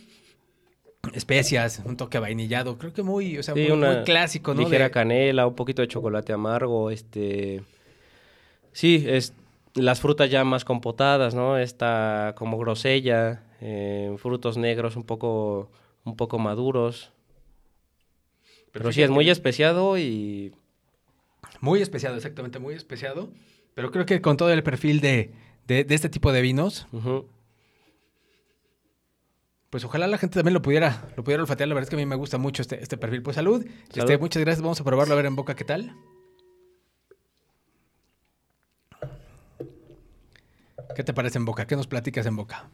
especias, 1.13 1.81
un 1.85 1.97
toque 1.97 2.19
vainillado, 2.19 2.77
creo 2.77 2.93
que 2.93 3.03
muy, 3.03 3.37
o 3.37 3.43
sea, 3.43 3.55
muy, 3.55 4.03
clásico, 4.05 4.53
¿no? 4.53 4.61
Ligera 4.61 4.89
canela, 4.89 5.47
un 5.47 5.55
poquito 5.55 5.81
de 5.81 5.87
chocolate 5.87 6.33
amargo, 6.33 6.89
este... 6.89 7.61
Sí, 8.71 9.05
es 9.07 9.33
las 9.75 9.99
frutas 9.99 10.29
ya 10.29 10.43
más 10.43 10.65
compotadas, 10.65 11.35
¿no? 11.35 11.57
Esta 11.57 12.33
como 12.37 12.57
grosella, 12.57 13.43
eh, 13.61 14.15
frutos 14.17 14.57
negros 14.57 14.95
un 14.95 15.03
poco, 15.03 15.69
un 16.03 16.15
poco 16.15 16.39
maduros. 16.39 17.11
Pero, 18.71 18.91
sí, 18.91 19.01
es 19.01 19.09
muy 19.09 19.29
especiado 19.29 19.97
y... 19.97 20.53
Muy 21.61 21.81
especiado, 21.81 22.15
exactamente, 22.15 22.59
muy 22.59 22.73
especiado. 22.73 23.29
Pero 23.73 23.91
creo 23.91 24.05
que 24.05 24.21
con 24.21 24.37
todo 24.37 24.51
el 24.51 24.63
perfil 24.63 24.99
de, 24.99 25.31
de, 25.67 25.85
este 25.89 26.09
tipo 26.09 26.31
de 26.31 26.41
vinos, 26.41 26.87
pues 29.69 29.83
ojalá 29.83 30.07
la 30.07 30.17
gente 30.17 30.35
también 30.35 30.53
lo 30.53 30.61
pudiera, 30.61 31.09
lo 31.15 31.23
pudiera 31.23 31.43
olfatear. 31.43 31.67
La 31.67 31.75
verdad 31.75 31.85
es 31.85 31.89
que 31.89 31.95
a 31.95 31.99
mí 31.99 32.05
me 32.05 32.15
gusta 32.15 32.37
mucho 32.37 32.61
este, 32.61 32.81
este 32.81 32.97
perfil. 32.97 33.21
Pues 33.21 33.35
salud. 33.35 33.65
Este, 33.93 34.17
muchas 34.17 34.41
gracias. 34.41 34.61
Vamos 34.61 34.79
a 34.79 34.83
probarlo 34.83 35.13
a 35.13 35.17
ver 35.17 35.25
en 35.25 35.35
boca 35.35 35.55
qué 35.55 35.65
tal. 35.65 35.95
¿Qué 40.95 41.03
te 41.03 41.13
parece 41.13 41.37
en 41.37 41.45
boca? 41.45 41.67
¿Qué 41.67 41.75
nos 41.75 41.87
platicas 41.87 42.25
en 42.25 42.37
boca? 42.37 42.69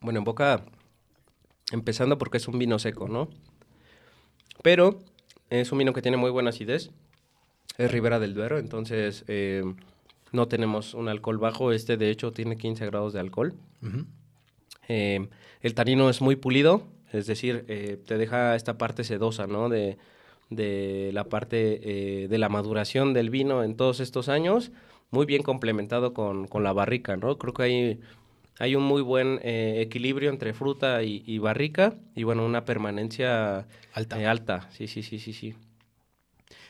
Bueno, 0.00 0.18
en 0.18 0.24
boca, 0.24 0.64
empezando 1.72 2.18
porque 2.18 2.36
es 2.36 2.46
un 2.46 2.58
vino 2.58 2.78
seco, 2.78 3.08
¿no? 3.08 3.28
Pero 4.62 5.00
es 5.50 5.72
un 5.72 5.78
vino 5.78 5.92
que 5.92 6.02
tiene 6.02 6.16
muy 6.16 6.30
buena 6.30 6.50
acidez. 6.50 6.90
Es 7.78 7.90
Ribera 7.90 8.20
del 8.20 8.34
Duero, 8.34 8.58
entonces 8.58 9.24
eh, 9.26 9.64
no 10.30 10.46
tenemos 10.46 10.94
un 10.94 11.08
alcohol 11.08 11.38
bajo. 11.38 11.72
Este, 11.72 11.96
de 11.96 12.10
hecho, 12.10 12.32
tiene 12.32 12.56
15 12.56 12.86
grados 12.86 13.12
de 13.12 13.20
alcohol. 13.20 13.54
Eh, 14.88 15.28
el 15.60 15.74
tanino 15.74 16.10
es 16.10 16.20
muy 16.20 16.36
pulido, 16.36 16.86
es 17.12 17.26
decir, 17.26 17.64
eh, 17.68 17.98
te 18.06 18.18
deja 18.18 18.54
esta 18.54 18.78
parte 18.78 19.04
sedosa, 19.04 19.46
¿no? 19.46 19.68
De, 19.68 19.96
la 20.50 21.24
parte 21.24 21.80
eh, 21.82 22.28
de 22.28 22.38
la 22.38 22.48
maduración 22.48 23.12
del 23.12 23.30
vino 23.30 23.64
en 23.64 23.76
todos 23.76 23.98
estos 24.00 24.28
años, 24.28 24.70
muy 25.10 25.26
bien 25.26 25.42
complementado 25.42 26.14
con, 26.14 26.48
la 26.62 26.72
barrica, 26.72 27.16
¿no? 27.16 27.38
Creo 27.38 27.54
que 27.54 27.62
hay, 27.62 28.00
hay 28.58 28.76
un 28.76 28.84
muy 28.84 29.02
buen 29.02 29.40
equilibrio 29.42 30.30
entre 30.30 30.54
fruta 30.54 31.02
y, 31.02 31.38
barrica 31.38 31.94
y, 32.14 32.22
bueno, 32.22 32.44
una 32.44 32.64
permanencia 32.64 33.66
alta. 33.94 34.30
alta. 34.30 34.68
Sí, 34.70 34.86
sí, 34.86 35.02
sí, 35.02 35.18
sí, 35.18 35.32
sí. 35.32 35.54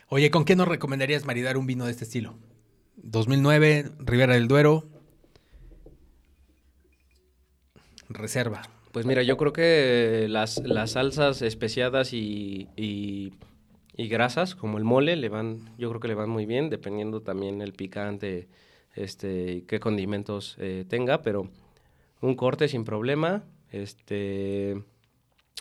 Oye, 0.07 0.31
¿con 0.31 0.45
qué 0.45 0.55
nos 0.55 0.67
recomendarías 0.67 1.25
maridar 1.25 1.57
un 1.57 1.67
vino 1.67 1.85
de 1.85 1.91
este 1.91 2.05
estilo? 2.05 2.35
2009, 2.97 3.91
Ribera 3.99 4.33
del 4.33 4.47
Duero, 4.47 4.85
reserva? 8.15 8.61
Pues 8.91 9.05
mira, 9.05 9.23
yo 9.23 9.35
creo 9.35 9.51
que 9.51 10.27
las, 10.29 10.57
las 10.63 10.91
salsas 10.91 11.41
especiadas 11.41 12.13
y, 12.13 12.69
y, 12.77 13.33
grasas, 14.07 14.55
como 14.55 14.77
el 14.77 14.85
mole, 14.85 15.17
le 15.17 15.27
van, 15.27 15.69
yo 15.77 15.89
creo 15.89 15.99
que 15.99 16.07
le 16.07 16.15
van 16.15 16.29
muy 16.29 16.45
bien, 16.45 16.69
dependiendo 16.69 17.21
también 17.21 17.61
el 17.61 17.73
picante, 17.73 18.47
este, 18.93 19.65
qué 19.67 19.81
condimentos 19.81 20.55
eh, 20.59 20.85
tenga, 20.87 21.21
pero 21.21 21.49
un 22.21 22.35
corte 22.35 22.69
sin 22.69 22.85
problema, 22.85 23.43
este, 23.69 24.81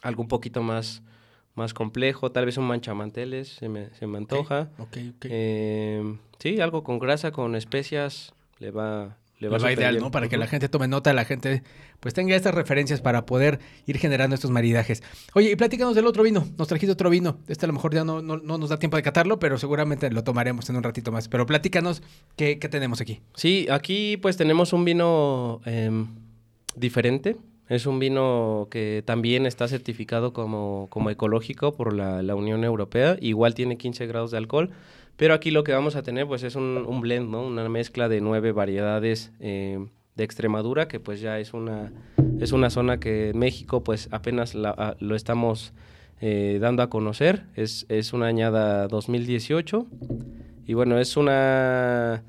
algo 0.02 0.22
un 0.22 0.28
poquito 0.28 0.62
más, 0.62 1.02
más 1.56 1.74
complejo, 1.74 2.30
tal 2.30 2.46
vez 2.46 2.56
un 2.56 2.66
manchamanteles, 2.66 3.48
se 3.48 3.68
me, 3.68 3.92
se 3.94 4.06
me 4.06 4.18
antoja. 4.18 4.70
Eh, 5.22 6.18
sí, 6.38 6.60
algo 6.60 6.84
con 6.84 7.00
grasa, 7.00 7.32
con 7.32 7.56
especias, 7.56 8.32
le 8.60 8.70
va, 8.70 9.16
le 9.50 9.58
va, 9.58 9.72
ideal, 9.72 9.98
¿no? 9.98 10.10
Para 10.10 10.28
que 10.28 10.36
la 10.36 10.46
gente 10.46 10.68
tome 10.68 10.88
nota, 10.88 11.12
la 11.12 11.24
gente 11.24 11.62
pues 12.00 12.14
tenga 12.14 12.36
estas 12.36 12.54
referencias 12.54 13.00
para 13.00 13.26
poder 13.26 13.60
ir 13.86 13.98
generando 13.98 14.34
estos 14.34 14.50
maridajes. 14.50 15.02
Oye, 15.34 15.52
y 15.52 15.56
platícanos 15.56 15.94
del 15.94 16.06
otro 16.06 16.22
vino. 16.22 16.46
Nos 16.58 16.68
trajiste 16.68 16.92
otro 16.92 17.10
vino. 17.10 17.38
Este 17.48 17.66
a 17.66 17.68
lo 17.68 17.72
mejor 17.72 17.94
ya 17.94 18.04
no, 18.04 18.22
no, 18.22 18.38
nos 18.38 18.68
da 18.68 18.78
tiempo 18.78 18.96
de 18.96 19.02
catarlo, 19.02 19.38
pero 19.38 19.58
seguramente 19.58 20.10
lo 20.10 20.24
tomaremos 20.24 20.68
en 20.70 20.76
un 20.76 20.82
ratito 20.82 21.12
más. 21.12 21.28
Pero 21.28 21.46
platícanos 21.46 22.02
qué, 22.36 22.56
tenemos 22.56 23.00
aquí. 23.00 23.20
Sí, 23.34 23.66
aquí 23.70 24.16
pues 24.16 24.36
tenemos 24.36 24.72
un 24.72 24.84
vino 24.84 25.60
em, 25.64 26.08
diferente. 26.76 27.36
Es 27.68 27.86
un 27.86 27.98
vino 27.98 28.68
que 28.70 29.02
también 29.06 29.46
está 29.46 29.68
certificado 29.68 30.34
como, 30.34 30.88
como 30.90 31.08
ecológico 31.08 31.74
por 31.74 31.94
la, 31.94 32.22
la 32.22 32.34
Unión 32.34 32.62
Europea. 32.64 33.16
Igual 33.20 33.54
tiene 33.54 33.78
15 33.78 34.06
grados 34.06 34.30
de 34.30 34.36
alcohol. 34.36 34.70
Pero 35.16 35.34
aquí 35.34 35.50
lo 35.50 35.64
que 35.64 35.72
vamos 35.72 35.96
a 35.96 36.02
tener 36.02 36.26
pues 36.26 36.42
es 36.42 36.56
un, 36.56 37.00
blend, 37.00 37.30
¿no? 37.30 37.46
Una 37.46 37.68
mezcla 37.68 38.08
de 38.08 38.20
nueve 38.20 38.52
variedades 38.52 39.32
eh, 39.40 39.78
de 40.16 40.24
Extremadura, 40.24 40.88
que 40.88 41.00
pues 41.00 41.20
ya 41.20 41.38
es 41.38 41.54
una, 41.54 41.92
es 42.40 42.52
una 42.52 42.70
zona 42.70 42.98
que 42.98 43.32
México 43.34 43.84
pues 43.84 44.08
apenas 44.10 44.54
la, 44.54 44.96
lo 44.98 45.14
estamos 45.14 45.72
eh, 46.20 46.58
dando 46.60 46.82
a 46.82 46.90
conocer. 46.90 47.44
Es, 47.54 47.86
es 47.88 48.12
una 48.12 48.26
añada 48.26 48.88
2018 48.88 49.86
y 50.66 50.74
bueno, 50.74 50.98
es 50.98 51.16
una... 51.16 52.24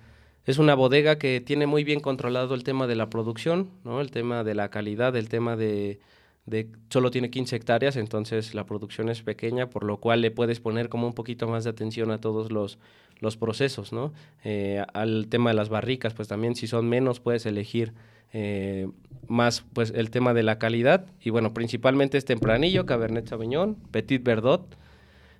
Es 0.45 0.59
una 0.59 0.75
bodega 0.75 1.17
que 1.17 1.41
tiene 1.41 1.65
muy 1.65 1.83
bien 1.83 1.99
controlado 2.01 2.53
el 2.53 2.63
tema 2.63 2.85
de 2.85 2.93
la 2.93 3.09
producción, 3.09 3.71
¿no? 3.83 3.99
el 3.99 4.11
tema 4.11 4.43
de 4.43 4.53
la 4.53 4.69
calidad, 4.69 5.15
el 5.15 5.27
tema 5.27 5.55
de, 5.55 5.99
de, 6.45 6.69
solo 6.89 7.09
tiene 7.09 7.31
15 7.31 7.55
hectáreas, 7.55 7.95
entonces 7.95 8.53
la 8.53 8.65
producción 8.65 9.09
es 9.09 9.23
pequeña, 9.23 9.69
por 9.69 9.83
lo 9.83 9.97
cual 9.97 10.21
le 10.21 10.31
puedes 10.31 10.59
poner 10.59 10.89
como 10.89 11.07
un 11.07 11.13
poquito 11.13 11.47
más 11.47 11.63
de 11.63 11.71
atención 11.71 12.11
a 12.11 12.19
todos 12.19 12.51
los, 12.51 12.77
los 13.19 13.37
procesos, 13.37 13.93
¿no? 13.93 14.13
Eh, 14.43 14.83
al 14.93 15.27
tema 15.27 15.49
de 15.49 15.55
las 15.55 15.69
barricas, 15.69 16.13
pues 16.13 16.27
también 16.27 16.55
si 16.55 16.67
son 16.67 16.87
menos 16.87 17.19
puedes 17.19 17.45
elegir 17.45 17.93
eh, 18.33 18.87
más 19.27 19.63
pues 19.73 19.91
el 19.95 20.11
tema 20.11 20.33
de 20.33 20.43
la 20.43 20.59
calidad 20.59 21.05
y 21.21 21.29
bueno, 21.29 21.53
principalmente 21.53 22.17
es 22.17 22.25
tempranillo, 22.25 22.85
Cabernet 22.85 23.27
Sauvignon, 23.27 23.75
Petit 23.91 24.23
Verdot, 24.23 24.77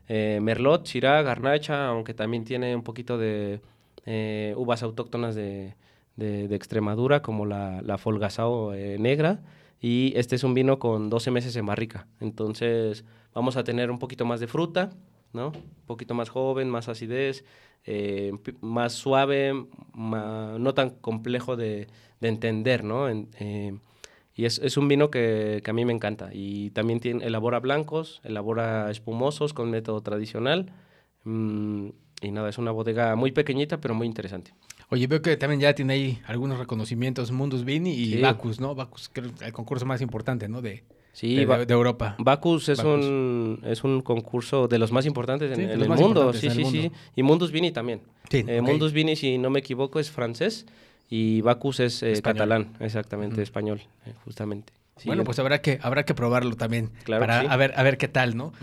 eh, 0.08 0.39
Merlot, 0.41 0.88
Syrah, 0.88 1.22
Garnacha, 1.22 1.88
aunque 1.88 2.13
también 2.13 2.46
tiene 2.46 2.76
un 2.76 2.84
poquito 2.84 3.18
de 3.18 3.60
uvas 4.56 4.84
autóctonas 4.84 5.36
de, 5.36 5.74
de, 6.15 6.56
Extremadura 6.56 7.24
como 7.24 7.46
la, 7.46 7.82
la 7.82 7.98
Folgasao 7.98 8.72
negra 8.74 9.41
y 9.82 10.14
este 10.16 10.36
es 10.36 10.44
un 10.44 10.54
vino 10.54 10.80
con 10.80 11.10
12 11.10 11.32
meses 11.32 11.56
en 11.56 11.66
barrica. 11.66 12.08
Entonces 12.20 13.06
vamos 13.34 13.58
a 13.58 13.64
tener 13.64 13.92
un 13.92 14.00
poquito 14.00 14.26
más 14.26 14.40
de 14.40 14.48
fruta, 14.48 14.92
¿no? 15.34 15.48
Un 15.48 15.86
poquito 15.86 16.14
más 16.14 16.30
joven, 16.30 16.70
más 16.70 16.90
acidez, 16.90 17.44
eh, 17.86 18.34
más 18.62 18.94
suave, 18.94 19.68
no 19.94 20.74
tan 20.74 20.90
complejo 20.90 21.56
de, 21.56 21.88
entender, 22.22 22.84
¿no? 22.84 23.08
Eh, 23.08 23.78
y 24.34 24.46
es, 24.46 24.78
un 24.78 24.88
vino 24.88 25.12
que, 25.12 25.62
a 25.66 25.74
mí 25.74 25.86
me 25.86 25.94
encanta. 25.94 26.30
Y 26.34 26.72
también 26.72 27.00
elabora 27.22 27.60
blancos, 27.60 28.22
elabora 28.24 28.92
espumosos 28.92 29.54
con 29.54 29.70
método 29.70 30.02
tradicional. 30.02 30.74
Mm, 31.24 31.90
y 32.22 32.32
nada, 32.32 32.50
es 32.50 32.58
una 32.58 32.72
bodega 32.72 33.16
muy 33.16 33.32
pequeñita, 33.32 33.80
pero 33.80 33.94
muy 33.94 34.08
interesante. 34.08 34.54
Oye, 34.89 35.08
veo 35.08 35.21
que 35.21 35.36
también 35.38 35.62
ya 35.62 35.74
tiene 35.74 35.93
ahí 35.93 36.19
algunos 36.28 36.60
reconocimientos, 36.60 37.32
Mundus 37.32 37.65
Vini 37.65 37.91
y 37.91 38.21
Bacus, 38.21 38.60
¿no? 38.60 38.76
Bacus, 38.76 39.10
creo 39.12 39.30
que 39.30 39.36
es 39.36 39.41
el 39.41 39.54
concurso 39.54 39.86
más 39.86 40.02
importante, 40.02 40.48
¿no? 40.48 40.62
De, 40.62 40.84
sí, 41.13 41.36
de, 41.36 41.74
Europa. 41.74 42.15
Bacus 42.19 42.69
es 42.69 42.80
un 42.80 43.60
es 43.65 43.84
un 43.84 44.02
concurso 44.02 44.67
de 44.67 44.78
los 44.78 44.91
más 44.91 45.06
importantes 45.06 45.58
en, 45.58 45.69
el 45.69 45.89
mundo, 45.89 46.34
sí, 46.34 46.50
sí, 46.50 46.65
sí. 46.65 46.91
Y 47.15 47.24
Mundus 47.24 47.52
Vini 47.52 47.71
también. 47.71 48.02
Sí, 48.30 48.45
eh, 48.48 48.62
Mundus 48.62 48.93
Vini, 48.93 49.15
si 49.15 49.38
no 49.38 49.50
me 49.50 49.60
equivoco, 49.60 50.00
es 50.00 50.12
francés 50.12 50.65
y 51.10 51.41
Bacus 51.41 51.80
es 51.80 52.04
eh, 52.04 52.21
catalán, 52.21 52.74
exactamente, 52.80 53.41
español, 53.41 53.82
eh, 54.06 54.13
justamente 54.24 54.74
bueno, 55.03 55.25
pues 55.25 55.39
habrá 55.39 55.62
que, 55.62 55.77
habrá 55.81 56.05
que 56.05 56.13
probarlo 56.13 56.55
también 56.55 56.89
para 57.05 57.41
a, 57.41 57.58
ver, 57.58 57.73
a 57.75 57.84
ver 57.84 57.97
qué 57.97 58.08
tal, 58.08 58.38
¿no? 58.38 58.53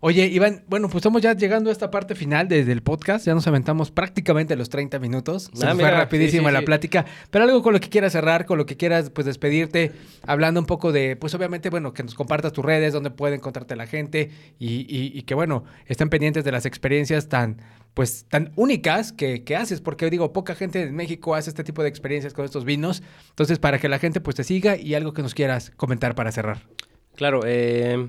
Oye, 0.00 0.26
Iván, 0.26 0.64
bueno, 0.68 0.88
pues 0.88 0.96
estamos 0.96 1.22
ya 1.22 1.34
llegando 1.34 1.70
a 1.70 1.72
esta 1.72 1.90
parte 1.90 2.14
final 2.14 2.46
desde 2.46 2.72
el 2.72 2.82
podcast. 2.82 3.24
Ya 3.24 3.34
nos 3.34 3.46
aventamos 3.46 3.90
prácticamente 3.90 4.54
los 4.54 4.68
30 4.68 4.98
minutos. 4.98 5.50
Se 5.54 5.66
ah, 5.66 5.74
fue 5.74 5.90
rapidísimo 5.90 6.50
la 6.50 6.60
plática. 6.60 7.06
Pero 7.30 7.44
algo 7.44 7.62
con 7.62 7.72
lo 7.72 7.80
que 7.80 7.88
quieras 7.88 8.12
cerrar, 8.12 8.44
con 8.44 8.58
lo 8.58 8.66
que 8.66 8.76
quieras, 8.76 9.08
pues 9.08 9.26
despedirte, 9.26 9.92
hablando 10.26 10.60
un 10.60 10.66
poco 10.66 10.92
de, 10.92 11.16
pues 11.16 11.34
obviamente, 11.34 11.70
bueno, 11.70 11.94
que 11.94 12.02
nos 12.02 12.14
compartas 12.14 12.52
tus 12.52 12.64
redes, 12.64 12.92
donde 12.92 13.10
puede 13.10 13.36
encontrarte 13.36 13.74
la 13.74 13.86
gente 13.86 14.30
y, 14.58 14.80
y, 14.80 15.18
y 15.18 15.22
que, 15.22 15.34
bueno, 15.34 15.64
estén 15.86 16.10
pendientes 16.10 16.44
de 16.44 16.52
las 16.52 16.66
experiencias 16.66 17.30
tan 17.30 17.62
pues 17.94 18.26
tan 18.28 18.52
únicas 18.56 19.12
que, 19.12 19.42
haces, 19.56 19.80
porque 19.80 20.08
digo, 20.10 20.32
poca 20.32 20.54
gente 20.54 20.82
en 20.82 20.94
México 20.94 21.34
hace 21.34 21.50
este 21.50 21.64
tipo 21.64 21.82
de 21.82 21.88
experiencias 21.88 22.32
con 22.32 22.44
estos 22.44 22.64
vinos. 22.64 23.02
Entonces, 23.30 23.58
para 23.58 23.78
que 23.78 23.88
la 23.88 23.98
gente 23.98 24.20
pues 24.20 24.36
te 24.36 24.44
siga 24.44 24.76
y 24.76 24.94
algo 24.94 25.12
que 25.12 25.22
nos 25.22 25.34
quieras 25.34 25.72
comentar 25.76 26.14
para 26.14 26.30
cerrar. 26.30 26.62
Claro, 27.16 27.40
eh, 27.44 28.08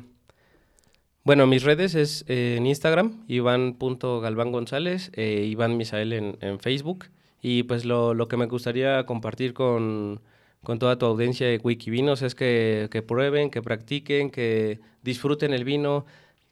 Bueno, 1.23 1.47
mis 1.47 1.63
redes 1.63 1.95
es 1.95 2.23
eh, 2.27 2.55
en 2.57 2.67
Instagram, 2.67 3.23
Iván.galván 3.27 4.51
González, 4.51 5.11
eh, 5.15 5.45
Iván 5.49 5.77
Misael 5.77 6.13
en, 6.13 6.59
Facebook. 6.59 7.05
Y 7.41 7.63
pues 7.63 7.85
lo, 7.85 8.13
lo, 8.13 8.27
que 8.27 8.37
me 8.37 8.45
gustaría 8.45 9.05
compartir 9.05 9.53
con, 9.53 10.21
con 10.63 10.77
toda 10.77 10.97
tu 10.97 11.05
audiencia 11.05 11.47
de 11.47 11.59
Wikivinos 11.63 12.21
es 12.21 12.35
que, 12.35 12.89
que, 12.91 13.01
prueben, 13.01 13.49
que 13.49 13.61
practiquen, 13.61 14.29
que 14.29 14.79
disfruten 15.01 15.53
el 15.53 15.63
vino, 15.63 16.05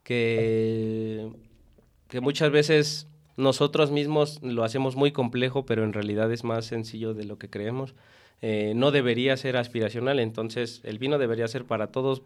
que, 0.04 1.30
que 2.08 2.22
muchas 2.22 2.50
veces 2.50 3.08
nosotros 3.38 3.92
mismos 3.92 4.40
lo 4.42 4.64
hacemos 4.64 4.96
muy 4.96 5.12
complejo, 5.12 5.66
pero 5.66 5.84
en 5.84 5.94
realidad 5.94 6.32
es 6.32 6.44
más 6.44 6.66
sencillo 6.66 7.14
de 7.14 7.24
lo 7.24 7.38
que 7.38 7.50
creemos. 7.50 7.96
Eh, 8.42 8.74
no 8.76 8.92
debería 8.92 9.38
ser 9.38 9.58
aspiracional, 9.58 10.20
entonces 10.20 10.82
el 10.84 11.00
vino 11.00 11.18
debería 11.18 11.48
ser 11.48 11.66
para 11.66 11.88
todos, 11.88 12.22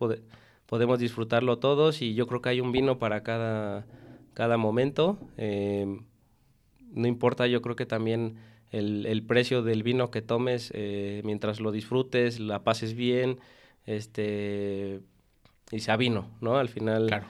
podemos 0.65 0.99
disfrutarlo 0.99 1.59
todos 1.59 2.01
y 2.01 2.15
yo 2.15 2.27
creo 2.27 2.41
que 2.41 2.49
hay 2.49 2.61
un 2.61 2.71
vino 2.71 2.97
para 2.97 3.23
cada, 3.23 3.85
cada 4.33 4.57
momento. 4.57 5.17
Eh, 5.37 5.99
no 6.93 7.07
importa, 7.07 7.47
yo 7.47 7.61
creo 7.61 7.75
que 7.75 7.85
también 7.85 8.37
el, 8.71 9.05
el 9.05 9.23
precio 9.23 9.63
del 9.63 9.83
vino 9.83 10.11
que 10.11 10.21
tomes 10.21 10.71
eh, 10.73 11.21
mientras 11.25 11.59
lo 11.59 11.71
disfrutes, 11.71 12.39
la 12.39 12.63
pases 12.63 12.93
bien, 12.93 13.39
este 13.85 15.01
y 15.71 15.79
sea 15.79 15.97
vino, 15.97 16.29
¿no? 16.41 16.57
Al 16.57 16.69
final, 16.69 17.07
claro. 17.07 17.25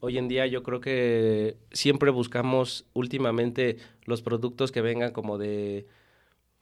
Hoy 0.00 0.16
en 0.16 0.28
día 0.28 0.46
yo 0.46 0.62
creo 0.62 0.80
que 0.80 1.56
siempre 1.72 2.10
buscamos 2.10 2.86
últimamente 2.92 3.78
los 4.04 4.22
productos 4.22 4.70
que 4.70 4.80
vengan 4.80 5.12
como 5.12 5.38
de 5.38 5.86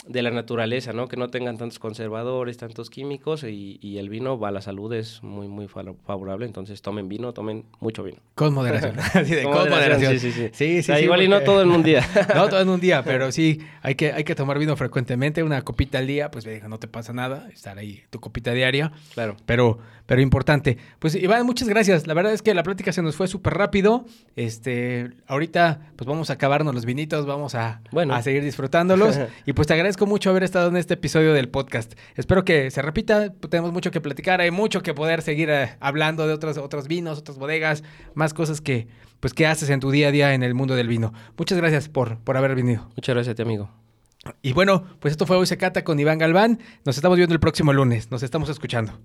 de 0.08 0.22
la 0.22 0.30
naturaleza, 0.30 0.92
¿no? 0.92 1.08
Que 1.08 1.16
no 1.16 1.28
tengan 1.28 1.58
tantos 1.58 1.78
conservadores, 1.78 2.56
tantos 2.56 2.90
químicos 2.90 3.44
y, 3.44 3.96
el 3.96 4.10
vino 4.10 4.38
va 4.38 4.48
a 4.48 4.50
la 4.50 4.60
salud 4.60 4.92
es 4.92 5.22
muy, 5.22 5.48
muy 5.48 5.68
favorable. 5.68 6.44
Entonces 6.44 6.82
tomen 6.82 7.08
vino, 7.08 7.32
tomen 7.32 7.64
mucho 7.80 8.02
vino. 8.02 8.18
Con 8.34 8.52
moderación. 8.52 8.94
con, 9.44 9.70
moderación. 9.70 10.18
Sí, 10.18 10.32
sí, 10.32 10.50
sí. 10.52 10.82
sí, 10.82 10.92
igual 10.92 11.22
y 11.22 11.28
no 11.30 11.40
todo 11.40 11.62
en 11.62 11.70
un 11.70 11.82
día. 11.82 12.06
no 12.34 12.48
todo 12.48 12.60
en 12.60 12.68
un 12.68 12.80
día, 12.80 13.02
pero 13.02 13.32
sí, 13.32 13.60
hay 13.82 13.94
que, 13.94 14.12
hay 14.12 14.24
que 14.24 14.34
tomar 14.34 14.58
vino 14.58 14.76
frecuentemente, 14.76 15.42
una 15.42 15.62
copita 15.62 15.98
al 15.98 16.06
día, 16.06 16.30
pues 16.30 16.46
no 16.68 16.78
te 16.78 16.88
pasa 16.88 17.12
nada, 17.12 17.48
estar 17.52 17.78
ahí 17.78 18.02
tu 18.10 18.20
copita 18.20 18.52
diaria. 18.52 18.92
Claro. 19.14 19.36
Pero, 19.46 19.78
pero 20.04 20.20
importante. 20.20 20.76
Pues 20.98 21.14
Iván, 21.14 21.46
muchas 21.46 21.68
gracias. 21.68 22.06
La 22.06 22.14
verdad 22.14 22.32
es 22.32 22.42
que 22.42 22.52
la 22.52 22.62
plática 22.62 22.92
se 22.92 23.02
nos 23.02 23.16
fue 23.16 23.28
súper 23.28 23.54
rápido. 23.54 24.04
Este, 24.36 25.10
ahorita 25.26 25.80
pues 25.96 26.06
vamos 26.06 26.30
a 26.30 26.34
acabarnos 26.34 26.74
los 26.74 26.84
vinitos, 26.84 27.26
vamos 27.26 27.54
a, 27.54 27.80
bueno. 27.90 28.14
a 28.14 28.22
seguir 28.22 28.44
disfrutándolos. 28.44 29.18
y 29.46 29.52
pues 29.52 29.66
te 29.66 29.74
agradezco 29.74 29.95
agradezco 29.96 30.06
mucho 30.06 30.30
haber 30.30 30.42
estado 30.42 30.68
en 30.68 30.76
este 30.76 30.94
episodio 30.94 31.32
del 31.32 31.48
podcast. 31.48 31.94
Espero 32.16 32.44
que 32.44 32.70
se 32.70 32.82
repita, 32.82 33.32
tenemos 33.48 33.72
mucho 33.72 33.90
que 33.90 34.00
platicar, 34.00 34.42
hay 34.42 34.50
mucho 34.50 34.82
que 34.82 34.92
poder 34.92 35.22
seguir 35.22 35.48
eh, 35.48 35.76
hablando 35.80 36.26
de 36.26 36.34
otros, 36.34 36.58
otros 36.58 36.86
vinos, 36.86 37.18
otras 37.18 37.38
bodegas, 37.38 37.82
más 38.14 38.34
cosas 38.34 38.60
que, 38.60 38.88
pues, 39.20 39.32
que 39.32 39.46
haces 39.46 39.70
en 39.70 39.80
tu 39.80 39.90
día 39.90 40.08
a 40.08 40.10
día 40.10 40.34
en 40.34 40.42
el 40.42 40.52
mundo 40.54 40.76
del 40.76 40.86
vino. 40.86 41.14
Muchas 41.38 41.56
gracias 41.56 41.88
por, 41.88 42.18
por 42.18 42.36
haber 42.36 42.54
venido. 42.54 42.90
Muchas 42.94 43.14
gracias 43.14 43.32
a 43.32 43.36
ti, 43.36 43.42
amigo. 43.42 43.70
Y 44.42 44.52
bueno, 44.52 44.84
pues 45.00 45.12
esto 45.12 45.24
fue 45.24 45.36
Hoy 45.36 45.46
se 45.46 45.56
cata 45.56 45.82
con 45.82 45.98
Iván 45.98 46.18
Galván. 46.18 46.58
Nos 46.84 46.96
estamos 46.96 47.16
viendo 47.16 47.32
el 47.32 47.40
próximo 47.40 47.72
lunes. 47.72 48.10
Nos 48.10 48.22
estamos 48.22 48.50
escuchando. 48.50 49.00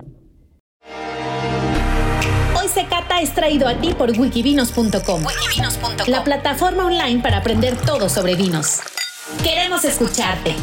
Hoy 2.60 2.68
se 2.68 2.86
cata 2.88 3.22
es 3.22 3.34
traído 3.34 3.68
a 3.68 3.76
ti 3.76 3.94
por 3.94 4.12
wikivinos.com, 4.12 5.24
la 6.08 6.24
plataforma 6.24 6.86
online 6.86 7.22
para 7.22 7.38
aprender 7.38 7.78
todo 7.78 8.10
sobre 8.10 8.36
vinos. 8.36 8.82
Queremos 9.44 9.86
escucharte. 9.86 10.54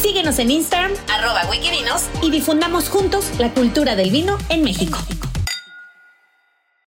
Síguenos 0.00 0.38
en 0.38 0.50
Instagram, 0.50 0.92
arroba 1.08 1.48
Wikivinos, 1.50 2.02
y 2.22 2.30
difundamos 2.30 2.90
juntos 2.90 3.30
la 3.38 3.50
cultura 3.54 3.96
del 3.96 4.10
vino 4.10 4.36
en 4.50 4.62
México. 4.62 4.98